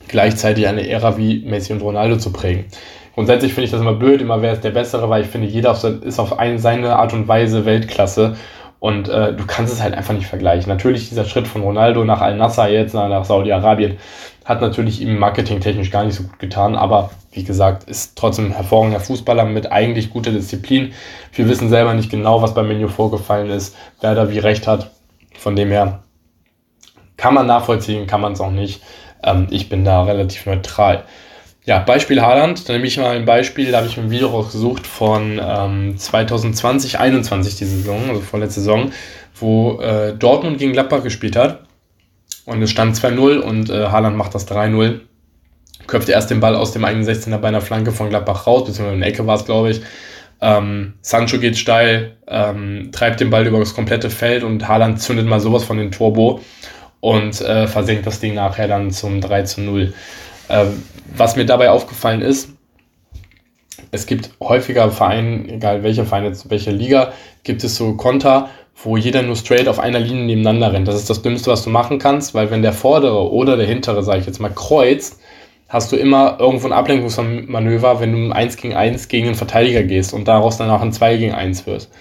gleichzeitig 0.07 0.67
eine 0.67 0.87
Ära 0.87 1.17
wie 1.17 1.43
Messi 1.45 1.73
und 1.73 1.81
Ronaldo 1.81 2.17
zu 2.17 2.31
prägen. 2.31 2.65
Grundsätzlich 3.13 3.53
finde 3.53 3.65
ich 3.65 3.71
das 3.71 3.81
immer 3.81 3.93
blöd, 3.93 4.21
immer 4.21 4.41
wer 4.41 4.53
ist 4.53 4.63
der 4.63 4.71
Bessere, 4.71 5.09
weil 5.09 5.23
ich 5.23 5.27
finde, 5.27 5.47
jeder 5.47 5.71
ist 5.71 6.19
auf 6.19 6.37
eine, 6.37 6.59
seine 6.59 6.95
Art 6.95 7.13
und 7.13 7.27
Weise 7.27 7.65
Weltklasse 7.65 8.37
und 8.79 9.09
äh, 9.09 9.33
du 9.33 9.45
kannst 9.45 9.73
es 9.73 9.81
halt 9.81 9.93
einfach 9.95 10.13
nicht 10.13 10.27
vergleichen. 10.27 10.69
Natürlich 10.69 11.09
dieser 11.09 11.25
Schritt 11.25 11.47
von 11.47 11.63
Ronaldo 11.63 12.03
nach 12.05 12.21
Al-Nassr 12.21 12.67
jetzt, 12.67 12.93
nach 12.93 13.25
Saudi-Arabien, 13.25 13.97
hat 14.45 14.61
natürlich 14.61 15.01
ihm 15.01 15.17
marketingtechnisch 15.17 15.91
gar 15.91 16.05
nicht 16.05 16.15
so 16.15 16.23
gut 16.23 16.39
getan, 16.39 16.75
aber 16.75 17.11
wie 17.31 17.43
gesagt, 17.43 17.83
ist 17.83 18.17
trotzdem 18.17 18.45
ein 18.45 18.51
hervorragender 18.53 18.99
Fußballer 18.99 19.45
mit 19.45 19.71
eigentlich 19.71 20.11
guter 20.11 20.31
Disziplin. 20.31 20.93
Wir 21.33 21.49
wissen 21.49 21.69
selber 21.69 21.93
nicht 21.93 22.09
genau, 22.09 22.41
was 22.41 22.53
beim 22.53 22.67
Menu 22.67 22.87
vorgefallen 22.87 23.49
ist, 23.49 23.75
wer 23.99 24.15
da 24.15 24.31
wie 24.31 24.39
recht 24.39 24.67
hat. 24.67 24.91
Von 25.37 25.55
dem 25.55 25.69
her 25.69 26.03
kann 27.17 27.33
man 27.33 27.45
nachvollziehen, 27.45 28.07
kann 28.07 28.21
man 28.21 28.33
es 28.33 28.41
auch 28.41 28.51
nicht. 28.51 28.81
Ähm, 29.23 29.47
ich 29.49 29.69
bin 29.69 29.83
da 29.83 30.03
relativ 30.03 30.45
neutral. 30.45 31.03
Ja, 31.67 31.79
Beispiel 31.79 32.21
Haaland, 32.21 32.69
da 32.69 32.71
nehme 32.71 32.87
ich 32.87 32.97
mal 32.97 33.13
ein 33.13 33.25
Beispiel, 33.25 33.71
da 33.71 33.79
habe 33.79 33.87
ich 33.87 33.97
ein 33.97 34.09
Video 34.09 34.29
rausgesucht 34.29 34.87
von 34.87 35.37
ähm, 35.43 35.97
2020, 35.97 36.97
21 36.97 37.57
die 37.57 37.65
Saison, 37.65 38.07
also 38.07 38.21
vorletzte 38.21 38.61
Saison, 38.61 38.93
wo 39.35 39.81
äh, 39.81 40.13
Dortmund 40.13 40.59
gegen 40.59 40.71
Gladbach 40.71 41.03
gespielt 41.03 41.35
hat. 41.35 41.65
Und 42.45 42.61
es 42.61 42.71
stand 42.71 42.95
2-0 42.95 43.39
und 43.39 43.69
äh, 43.69 43.87
Haaland 43.87 44.15
macht 44.15 44.33
das 44.33 44.47
3-0. 44.49 45.01
Köpft 45.87 46.07
erst 46.07 46.29
den 46.29 46.39
Ball 46.39 46.55
aus 46.55 46.71
dem 46.71 46.85
eigenen 46.85 47.05
16er 47.05 47.37
bei 47.37 47.49
einer 47.49 47.59
Flanke 47.59 47.91
von 47.91 48.07
Gladbach 48.07 48.47
raus, 48.47 48.63
beziehungsweise 48.63 48.93
in 48.95 49.01
der 49.01 49.09
Ecke 49.09 49.27
war 49.27 49.35
es, 49.35 49.43
glaube 49.43 49.71
ich. 49.71 49.81
Ähm, 50.39 50.93
Sancho 51.01 51.37
geht 51.37 51.57
steil, 51.57 52.15
ähm, 52.29 52.91
treibt 52.93 53.19
den 53.19 53.29
Ball 53.29 53.45
über 53.45 53.59
das 53.59 53.75
komplette 53.75 54.09
Feld 54.09 54.45
und 54.45 54.69
Haaland 54.69 55.01
zündet 55.01 55.27
mal 55.27 55.41
sowas 55.41 55.65
von 55.65 55.77
den 55.77 55.91
Turbo 55.91 56.39
und 57.01 57.41
äh, 57.41 57.67
versenkt 57.67 58.07
das 58.07 58.21
Ding 58.21 58.35
nachher 58.35 58.69
dann 58.69 58.89
zum 58.91 59.19
3 59.19 59.43
0. 59.57 59.93
Ähm, 60.49 60.83
was 61.15 61.35
mir 61.35 61.45
dabei 61.45 61.69
aufgefallen 61.69 62.21
ist, 62.21 62.49
es 63.91 64.05
gibt 64.05 64.31
häufiger 64.41 64.91
Vereine, 64.91 65.47
egal 65.47 65.83
welcher 65.83 66.05
Verein 66.05 66.25
jetzt, 66.25 66.49
welche 66.49 66.71
Liga, 66.71 67.13
gibt 67.43 67.63
es 67.63 67.75
so 67.75 67.93
Konter, 67.93 68.49
wo 68.83 68.97
jeder 68.97 69.21
nur 69.23 69.35
straight 69.35 69.67
auf 69.67 69.79
einer 69.79 69.99
Linie 69.99 70.25
nebeneinander 70.25 70.73
rennt. 70.73 70.87
Das 70.87 70.95
ist 70.95 71.09
das 71.09 71.21
Dümmste, 71.21 71.51
was 71.51 71.63
du 71.63 71.69
machen 71.69 71.99
kannst, 71.99 72.33
weil 72.33 72.51
wenn 72.51 72.61
der 72.61 72.73
vordere 72.73 73.31
oder 73.31 73.57
der 73.57 73.65
hintere, 73.65 74.03
sage 74.03 74.19
ich 74.19 74.25
jetzt 74.25 74.39
mal, 74.39 74.51
kreuzt, 74.53 75.19
hast 75.69 75.91
du 75.91 75.95
immer 75.95 76.37
irgendwo 76.39 76.67
ein 76.67 76.73
Ablenkungsmanöver, 76.73 77.99
wenn 77.99 78.29
du 78.29 78.35
1 78.35 78.57
gegen 78.57 78.75
1 78.75 79.07
gegen 79.07 79.27
einen 79.27 79.35
Verteidiger 79.35 79.83
gehst 79.83 80.13
und 80.13 80.27
daraus 80.27 80.57
dann 80.57 80.69
auch 80.69 80.81
ein 80.81 80.93
2 80.93 81.17
gegen 81.17 81.33
1 81.33 81.65
wirst. 81.65 81.91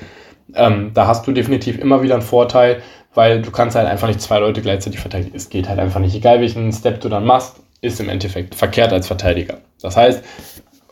Ähm, 0.54 0.90
da 0.94 1.06
hast 1.06 1.26
du 1.26 1.32
definitiv 1.32 1.78
immer 1.78 2.02
wieder 2.02 2.14
einen 2.14 2.22
Vorteil, 2.22 2.82
weil 3.14 3.42
du 3.42 3.50
kannst 3.50 3.76
halt 3.76 3.88
einfach 3.88 4.09
nicht 4.09 4.20
zwei 4.20 4.38
Leute 4.38 4.61
gleichzeitig 4.61 5.00
verteidigen. 5.00 5.35
Es 5.35 5.48
geht 5.48 5.68
halt 5.68 5.78
einfach 5.78 6.00
nicht. 6.00 6.14
Egal 6.14 6.40
welchen 6.40 6.72
Step 6.72 7.00
du 7.00 7.09
dann 7.09 7.24
machst, 7.24 7.56
ist 7.87 8.01
im 8.01 8.09
Endeffekt 8.09 8.55
verkehrt 8.55 8.92
als 8.92 9.07
Verteidiger. 9.07 9.59
Das 9.81 9.96
heißt, 9.96 10.22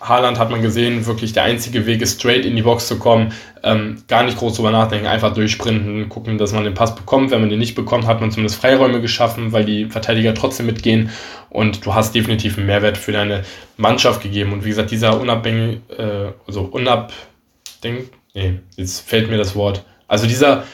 Haaland 0.00 0.38
hat 0.38 0.50
man 0.50 0.61
gesehen, 0.61 1.07
wirklich 1.07 1.33
der 1.33 1.44
einzige 1.44 1.87
Weg 1.87 2.02
ist, 2.02 2.20
straight 2.20 2.44
in 2.44 2.57
die 2.57 2.62
Box 2.62 2.88
zu 2.88 2.98
kommen, 2.98 3.33
ähm, 3.62 4.02
gar 4.07 4.22
nicht 4.22 4.37
groß 4.37 4.57
drüber 4.57 4.70
nachdenken, 4.70 5.07
einfach 5.07 5.33
durchsprinten, 5.33 6.11
gucken, 6.11 6.37
dass 6.37 6.52
man 6.52 6.64
den 6.64 6.74
Pass 6.74 6.94
bekommt. 6.94 7.30
Wenn 7.30 7.40
man 7.40 7.48
den 7.48 7.59
nicht 7.59 7.74
bekommt, 7.74 8.07
hat 8.07 8.20
man 8.20 8.30
zumindest 8.30 8.61
Freiräume 8.61 9.00
geschaffen, 9.00 9.52
weil 9.52 9.64
die 9.64 9.87
Verteidiger 9.87 10.35
trotzdem 10.35 10.66
mitgehen 10.66 11.11
und 11.48 11.87
du 11.87 11.94
hast 11.94 12.14
definitiv 12.14 12.59
einen 12.59 12.66
Mehrwert 12.66 12.98
für 12.98 13.12
deine 13.12 13.44
Mannschaft 13.78 14.22
gegeben. 14.22 14.52
Und 14.52 14.64
wie 14.64 14.68
gesagt, 14.68 14.90
dieser 14.90 15.18
unabhängig, 15.18 15.78
äh, 15.96 16.33
also 16.46 16.62
unabding, 16.62 18.11
nee, 18.35 18.61
jetzt 18.76 19.09
fällt 19.09 19.30
mir 19.30 19.38
das 19.38 19.57
Wort, 19.57 19.85
also 20.07 20.26
dieser, 20.26 20.64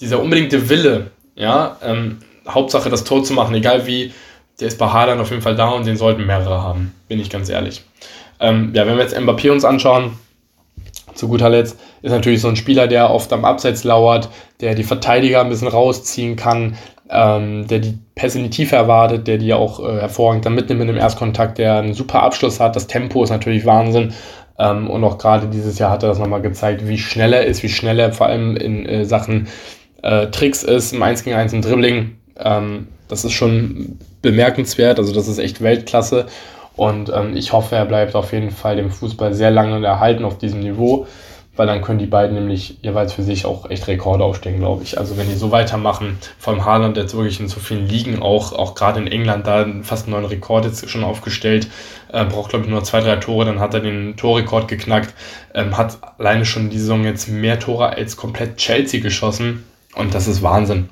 dieser 0.00 0.20
unbedingte 0.22 0.68
Wille, 0.68 1.10
ja, 1.34 1.78
ähm, 1.82 2.18
Hauptsache 2.48 2.90
das 2.90 3.04
Tor 3.04 3.24
zu 3.24 3.32
machen, 3.32 3.54
egal 3.56 3.86
wie, 3.86 4.12
der 4.60 4.68
ist 4.68 4.78
bei 4.78 4.86
Haaland 4.86 5.20
auf 5.20 5.30
jeden 5.30 5.42
Fall 5.42 5.54
da 5.54 5.70
und 5.70 5.86
den 5.86 5.96
sollten 5.96 6.26
mehrere 6.26 6.62
haben, 6.62 6.94
bin 7.08 7.20
ich 7.20 7.30
ganz 7.30 7.48
ehrlich. 7.48 7.82
Ähm, 8.40 8.72
ja, 8.74 8.86
wenn 8.86 8.96
wir 8.96 9.02
jetzt 9.02 9.16
Mbappé 9.16 9.50
uns 9.50 9.64
anschauen, 9.64 10.12
zu 11.14 11.28
guter 11.28 11.50
Letzt, 11.50 11.78
ist 12.02 12.12
natürlich 12.12 12.40
so 12.40 12.48
ein 12.48 12.56
Spieler, 12.56 12.86
der 12.86 13.10
oft 13.10 13.32
am 13.32 13.44
Abseits 13.44 13.84
lauert, 13.84 14.28
der 14.60 14.74
die 14.74 14.84
Verteidiger 14.84 15.40
ein 15.40 15.48
bisschen 15.48 15.68
rausziehen 15.68 16.36
kann, 16.36 16.76
ähm, 17.10 17.66
der 17.66 17.80
die 17.80 17.98
Pässe 18.14 18.38
in 18.38 18.44
die 18.44 18.50
Tiefe 18.50 18.76
erwartet, 18.76 19.26
der 19.26 19.38
die 19.38 19.52
auch 19.52 19.80
äh, 19.80 20.00
hervorragend 20.00 20.46
dann 20.46 20.54
mitnimmt 20.54 20.80
mit 20.80 20.88
dem 20.88 20.96
Erstkontakt, 20.96 21.58
der 21.58 21.78
einen 21.78 21.94
super 21.94 22.22
Abschluss 22.22 22.60
hat. 22.60 22.76
Das 22.76 22.86
Tempo 22.86 23.22
ist 23.24 23.30
natürlich 23.30 23.66
Wahnsinn. 23.66 24.12
Ähm, 24.58 24.90
und 24.90 25.02
auch 25.04 25.18
gerade 25.18 25.46
dieses 25.46 25.78
Jahr 25.78 25.90
hat 25.90 26.02
er 26.02 26.10
das 26.10 26.18
nochmal 26.18 26.42
gezeigt, 26.42 26.86
wie 26.86 26.98
schnell 26.98 27.32
er 27.32 27.46
ist, 27.46 27.62
wie 27.62 27.68
schnell 27.68 27.98
er 27.98 28.12
vor 28.12 28.26
allem 28.26 28.56
in 28.56 28.86
äh, 28.86 29.04
Sachen 29.04 29.48
äh, 30.02 30.26
Tricks 30.28 30.62
ist, 30.62 30.92
im 30.92 31.02
1 31.02 31.24
gegen 31.24 31.36
1 31.36 31.52
im 31.52 31.62
Dribbling. 31.62 32.16
Ähm, 32.38 32.88
das 33.08 33.24
ist 33.24 33.32
schon 33.32 33.98
bemerkenswert, 34.22 34.98
also 34.98 35.12
das 35.12 35.28
ist 35.28 35.38
echt 35.38 35.60
Weltklasse. 35.60 36.26
Und 36.76 37.10
ähm, 37.12 37.36
ich 37.36 37.52
hoffe, 37.52 37.74
er 37.74 37.86
bleibt 37.86 38.14
auf 38.14 38.32
jeden 38.32 38.52
Fall 38.52 38.76
dem 38.76 38.90
Fußball 38.90 39.34
sehr 39.34 39.50
lange 39.50 39.84
erhalten 39.84 40.24
auf 40.24 40.38
diesem 40.38 40.60
Niveau, 40.60 41.08
weil 41.56 41.66
dann 41.66 41.82
können 41.82 41.98
die 41.98 42.06
beiden 42.06 42.36
nämlich 42.36 42.78
jeweils 42.82 43.12
für 43.12 43.24
sich 43.24 43.46
auch 43.46 43.68
echt 43.68 43.88
Rekorde 43.88 44.22
aufstellen, 44.22 44.60
glaube 44.60 44.84
ich. 44.84 44.96
Also 44.96 45.16
wenn 45.16 45.28
die 45.28 45.34
so 45.34 45.50
weitermachen, 45.50 46.18
vom 46.38 46.64
Haaland 46.64 46.96
jetzt 46.96 47.16
wirklich 47.16 47.40
in 47.40 47.48
so 47.48 47.58
vielen 47.58 47.88
Ligen 47.88 48.22
auch, 48.22 48.52
auch 48.52 48.76
gerade 48.76 49.00
in 49.00 49.08
England 49.08 49.48
da 49.48 49.66
fast 49.82 50.06
einen 50.06 50.12
neuen 50.12 50.26
Rekord 50.26 50.66
jetzt 50.66 50.88
schon 50.88 51.02
aufgestellt, 51.02 51.66
äh, 52.12 52.24
braucht 52.24 52.50
glaube 52.50 52.66
ich 52.66 52.70
nur 52.70 52.84
zwei, 52.84 53.00
drei 53.00 53.16
Tore, 53.16 53.44
dann 53.44 53.58
hat 53.58 53.74
er 53.74 53.80
den 53.80 54.16
Torrekord 54.16 54.68
geknackt, 54.68 55.14
ähm, 55.54 55.76
hat 55.76 55.98
alleine 56.18 56.44
schon 56.44 56.70
die 56.70 56.78
Saison 56.78 57.02
jetzt 57.02 57.28
mehr 57.28 57.58
Tore 57.58 57.88
als 57.88 58.16
komplett 58.16 58.56
Chelsea 58.56 59.00
geschossen 59.00 59.64
und 59.96 60.14
das 60.14 60.28
ist 60.28 60.42
Wahnsinn. 60.44 60.88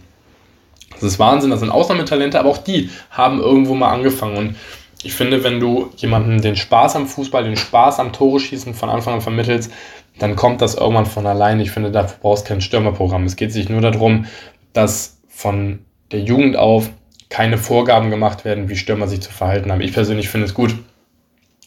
Das 0.96 1.04
ist 1.04 1.18
Wahnsinn, 1.18 1.50
das 1.50 1.60
sind 1.60 1.70
Ausnahmetalente, 1.70 2.38
aber 2.38 2.50
auch 2.50 2.58
die 2.58 2.90
haben 3.10 3.40
irgendwo 3.40 3.74
mal 3.74 3.92
angefangen 3.92 4.36
und 4.36 4.56
ich 5.02 5.14
finde, 5.14 5.44
wenn 5.44 5.60
du 5.60 5.90
jemandem 5.96 6.40
den 6.40 6.56
Spaß 6.56 6.96
am 6.96 7.06
Fußball, 7.06 7.44
den 7.44 7.56
Spaß 7.56 8.00
am 8.00 8.12
Tore 8.12 8.40
schießen 8.40 8.74
von 8.74 8.88
Anfang 8.88 9.14
an 9.14 9.20
vermittelst, 9.20 9.70
dann 10.18 10.34
kommt 10.34 10.62
das 10.62 10.74
irgendwann 10.74 11.06
von 11.06 11.26
allein. 11.26 11.60
Ich 11.60 11.70
finde, 11.70 11.92
dafür 11.92 12.16
brauchst 12.20 12.44
du 12.44 12.48
kein 12.48 12.60
Stürmerprogramm. 12.60 13.24
Es 13.24 13.36
geht 13.36 13.52
sich 13.52 13.68
nur 13.68 13.80
darum, 13.80 14.26
dass 14.72 15.18
von 15.28 15.80
der 16.10 16.20
Jugend 16.20 16.56
auf 16.56 16.90
keine 17.28 17.58
Vorgaben 17.58 18.10
gemacht 18.10 18.44
werden, 18.44 18.68
wie 18.68 18.76
Stürmer 18.76 19.08
sich 19.08 19.20
zu 19.20 19.30
verhalten 19.30 19.70
haben. 19.70 19.80
Ich 19.80 19.92
persönlich 19.92 20.28
finde 20.28 20.46
es 20.46 20.54
gut, 20.54 20.74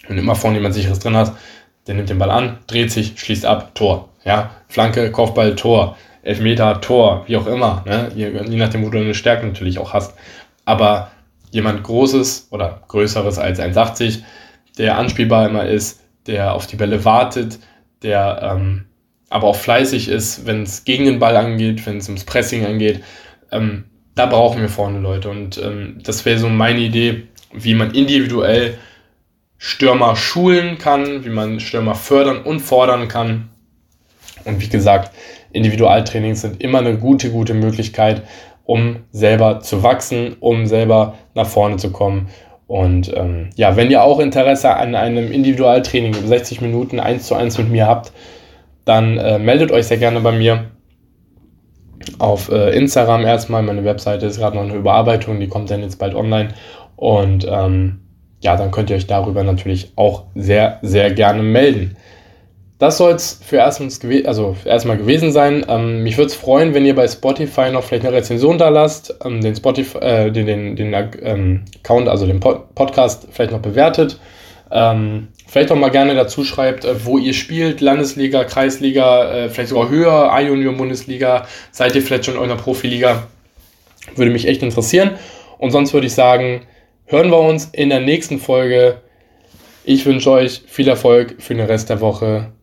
wenn 0.07 0.15
du 0.15 0.23
immer 0.23 0.35
vorne 0.35 0.57
jemand 0.57 0.73
sicheres 0.73 0.99
drin 0.99 1.15
hast, 1.15 1.33
der 1.87 1.95
nimmt 1.95 2.09
den 2.09 2.17
Ball 2.17 2.31
an, 2.31 2.57
dreht 2.67 2.91
sich, 2.91 3.19
schließt 3.19 3.45
ab, 3.45 3.75
Tor. 3.75 4.09
Ja, 4.25 4.51
Flanke, 4.67 5.11
Kopfball, 5.11 5.55
Tor. 5.55 5.97
Elfmeter, 6.23 6.81
Tor, 6.81 7.23
wie 7.27 7.37
auch 7.37 7.47
immer. 7.47 7.83
Ne? 7.85 8.11
Je, 8.15 8.29
je 8.29 8.57
nachdem, 8.57 8.85
wo 8.85 8.89
du 8.89 8.99
deine 8.99 9.13
Stärke 9.13 9.45
natürlich 9.45 9.79
auch 9.79 9.93
hast. 9.93 10.15
Aber 10.65 11.11
jemand 11.51 11.83
Großes 11.83 12.49
oder 12.51 12.81
Größeres 12.87 13.39
als 13.39 13.59
1,80, 13.59 14.19
der 14.77 14.97
anspielbar 14.97 15.47
immer 15.47 15.65
ist, 15.65 16.01
der 16.27 16.53
auf 16.53 16.67
die 16.67 16.75
Bälle 16.75 17.05
wartet, 17.05 17.59
der 18.03 18.39
ähm, 18.43 18.85
aber 19.29 19.47
auch 19.47 19.55
fleißig 19.55 20.09
ist, 20.09 20.45
wenn 20.45 20.63
es 20.63 20.83
gegen 20.83 21.05
den 21.05 21.19
Ball 21.19 21.37
angeht, 21.37 21.85
wenn 21.85 21.97
es 21.97 22.07
ums 22.07 22.23
Pressing 22.23 22.65
angeht. 22.65 23.03
Ähm, 23.51 23.85
da 24.15 24.25
brauchen 24.25 24.61
wir 24.61 24.69
vorne 24.69 24.99
Leute. 24.99 25.29
Und 25.29 25.57
ähm, 25.57 25.99
das 26.03 26.25
wäre 26.25 26.39
so 26.39 26.49
meine 26.49 26.79
Idee, 26.79 27.27
wie 27.53 27.75
man 27.75 27.91
individuell 27.91 28.77
Stürmer 29.57 30.15
schulen 30.15 30.77
kann, 30.77 31.25
wie 31.25 31.29
man 31.29 31.59
Stürmer 31.59 31.95
fördern 31.95 32.41
und 32.41 32.59
fordern 32.59 33.07
kann. 33.07 33.49
Und 34.45 34.61
wie 34.61 34.69
gesagt, 34.69 35.13
Individualtrainings 35.51 36.41
sind 36.41 36.61
immer 36.61 36.79
eine 36.79 36.97
gute, 36.97 37.31
gute 37.31 37.53
Möglichkeit, 37.53 38.23
um 38.65 38.97
selber 39.11 39.59
zu 39.61 39.83
wachsen, 39.83 40.35
um 40.39 40.65
selber 40.67 41.15
nach 41.33 41.47
vorne 41.47 41.77
zu 41.77 41.91
kommen. 41.91 42.29
Und 42.67 43.11
ähm, 43.15 43.49
ja, 43.55 43.75
wenn 43.75 43.89
ihr 43.89 44.03
auch 44.03 44.19
Interesse 44.19 44.75
an 44.75 44.93
einem 44.95 45.31
Individualtraining 45.31 46.13
über 46.13 46.27
60 46.27 46.61
Minuten 46.61 46.99
1 46.99 47.25
zu 47.25 47.35
1 47.35 47.57
mit 47.57 47.71
mir 47.71 47.87
habt, 47.87 48.11
dann 48.85 49.17
äh, 49.17 49.39
meldet 49.39 49.71
euch 49.71 49.87
sehr 49.87 49.97
gerne 49.97 50.19
bei 50.21 50.31
mir. 50.31 50.65
auf 52.19 52.49
äh, 52.51 52.75
Instagram 52.75 53.23
erstmal. 53.25 53.63
Meine 53.63 53.83
Webseite 53.85 54.25
ist 54.25 54.37
gerade 54.39 54.55
noch 54.55 54.63
eine 54.63 54.75
Überarbeitung, 54.75 55.39
die 55.39 55.47
kommt 55.47 55.71
dann 55.71 55.81
jetzt 55.81 55.97
bald 55.99 56.15
online. 56.15 56.49
Und 56.95 57.47
ähm, 57.49 58.01
ja, 58.41 58.55
dann 58.55 58.71
könnt 58.71 58.89
ihr 58.89 58.95
euch 58.95 59.07
darüber 59.07 59.43
natürlich 59.43 59.91
auch 59.95 60.23
sehr, 60.35 60.79
sehr 60.81 61.11
gerne 61.11 61.43
melden. 61.43 61.97
Das 62.79 62.97
soll 62.97 63.11
es 63.11 63.41
für 63.45 63.57
erstmal, 63.57 63.89
also 64.25 64.55
erstmal 64.63 64.95
gewesen 64.95 65.33
sein. 65.33 65.65
Ähm, 65.67 66.01
mich 66.01 66.17
würde 66.17 66.27
es 66.27 66.35
freuen, 66.35 66.73
wenn 66.73 66.85
ihr 66.85 66.95
bei 66.95 67.09
Spotify 67.09 67.69
noch 67.71 67.83
vielleicht 67.83 68.05
eine 68.05 68.15
Rezension 68.15 68.57
da 68.57 68.69
lasst, 68.69 69.13
ähm, 69.25 69.41
den, 69.41 69.53
Spotify, 69.53 69.97
äh, 69.97 70.31
den, 70.31 70.45
den, 70.45 70.75
den 70.77 70.93
ähm, 71.21 71.65
Account, 71.83 72.07
also 72.07 72.25
den 72.25 72.39
Pod 72.39 72.73
Podcast 72.75 73.27
vielleicht 73.31 73.51
noch 73.51 73.61
bewertet. 73.61 74.17
Ähm, 74.71 75.27
vielleicht 75.45 75.71
auch 75.71 75.75
mal 75.75 75.89
gerne 75.89 76.15
dazu 76.15 76.45
schreibt, 76.45 76.85
äh, 76.85 77.05
wo 77.05 77.17
ihr 77.17 77.33
spielt, 77.33 77.81
Landesliga, 77.81 78.45
Kreisliga, 78.45 79.29
äh, 79.29 79.49
vielleicht 79.49 79.69
sogar 79.69 79.89
höher, 79.89 80.31
A-Junior-Bundesliga, 80.31 81.47
seid 81.71 81.95
ihr 81.95 82.01
vielleicht 82.01 82.25
schon 82.25 82.35
in 82.35 82.39
eurer 82.39 82.55
Profiliga? 82.55 83.27
Würde 84.15 84.31
mich 84.31 84.47
echt 84.47 84.63
interessieren. 84.63 85.11
Und 85.57 85.71
sonst 85.71 85.93
würde 85.93 86.07
ich 86.07 86.13
sagen, 86.13 86.61
hören 87.07 87.29
wir 87.29 87.39
uns 87.39 87.65
in 87.73 87.89
der 87.89 87.99
nächsten 87.99 88.39
Folge. 88.39 89.01
Ich 89.83 90.05
wünsche 90.05 90.31
euch 90.31 90.61
viel 90.65 90.87
Erfolg 90.87 91.35
für 91.39 91.55
den 91.55 91.65
Rest 91.65 91.89
der 91.89 91.99
Woche. 91.99 92.53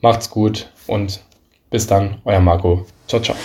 Macht's 0.00 0.30
gut 0.30 0.70
und 0.86 1.20
bis 1.70 1.86
dann, 1.86 2.20
euer 2.24 2.40
Marco. 2.40 2.86
Ciao, 3.06 3.20
ciao. 3.20 3.36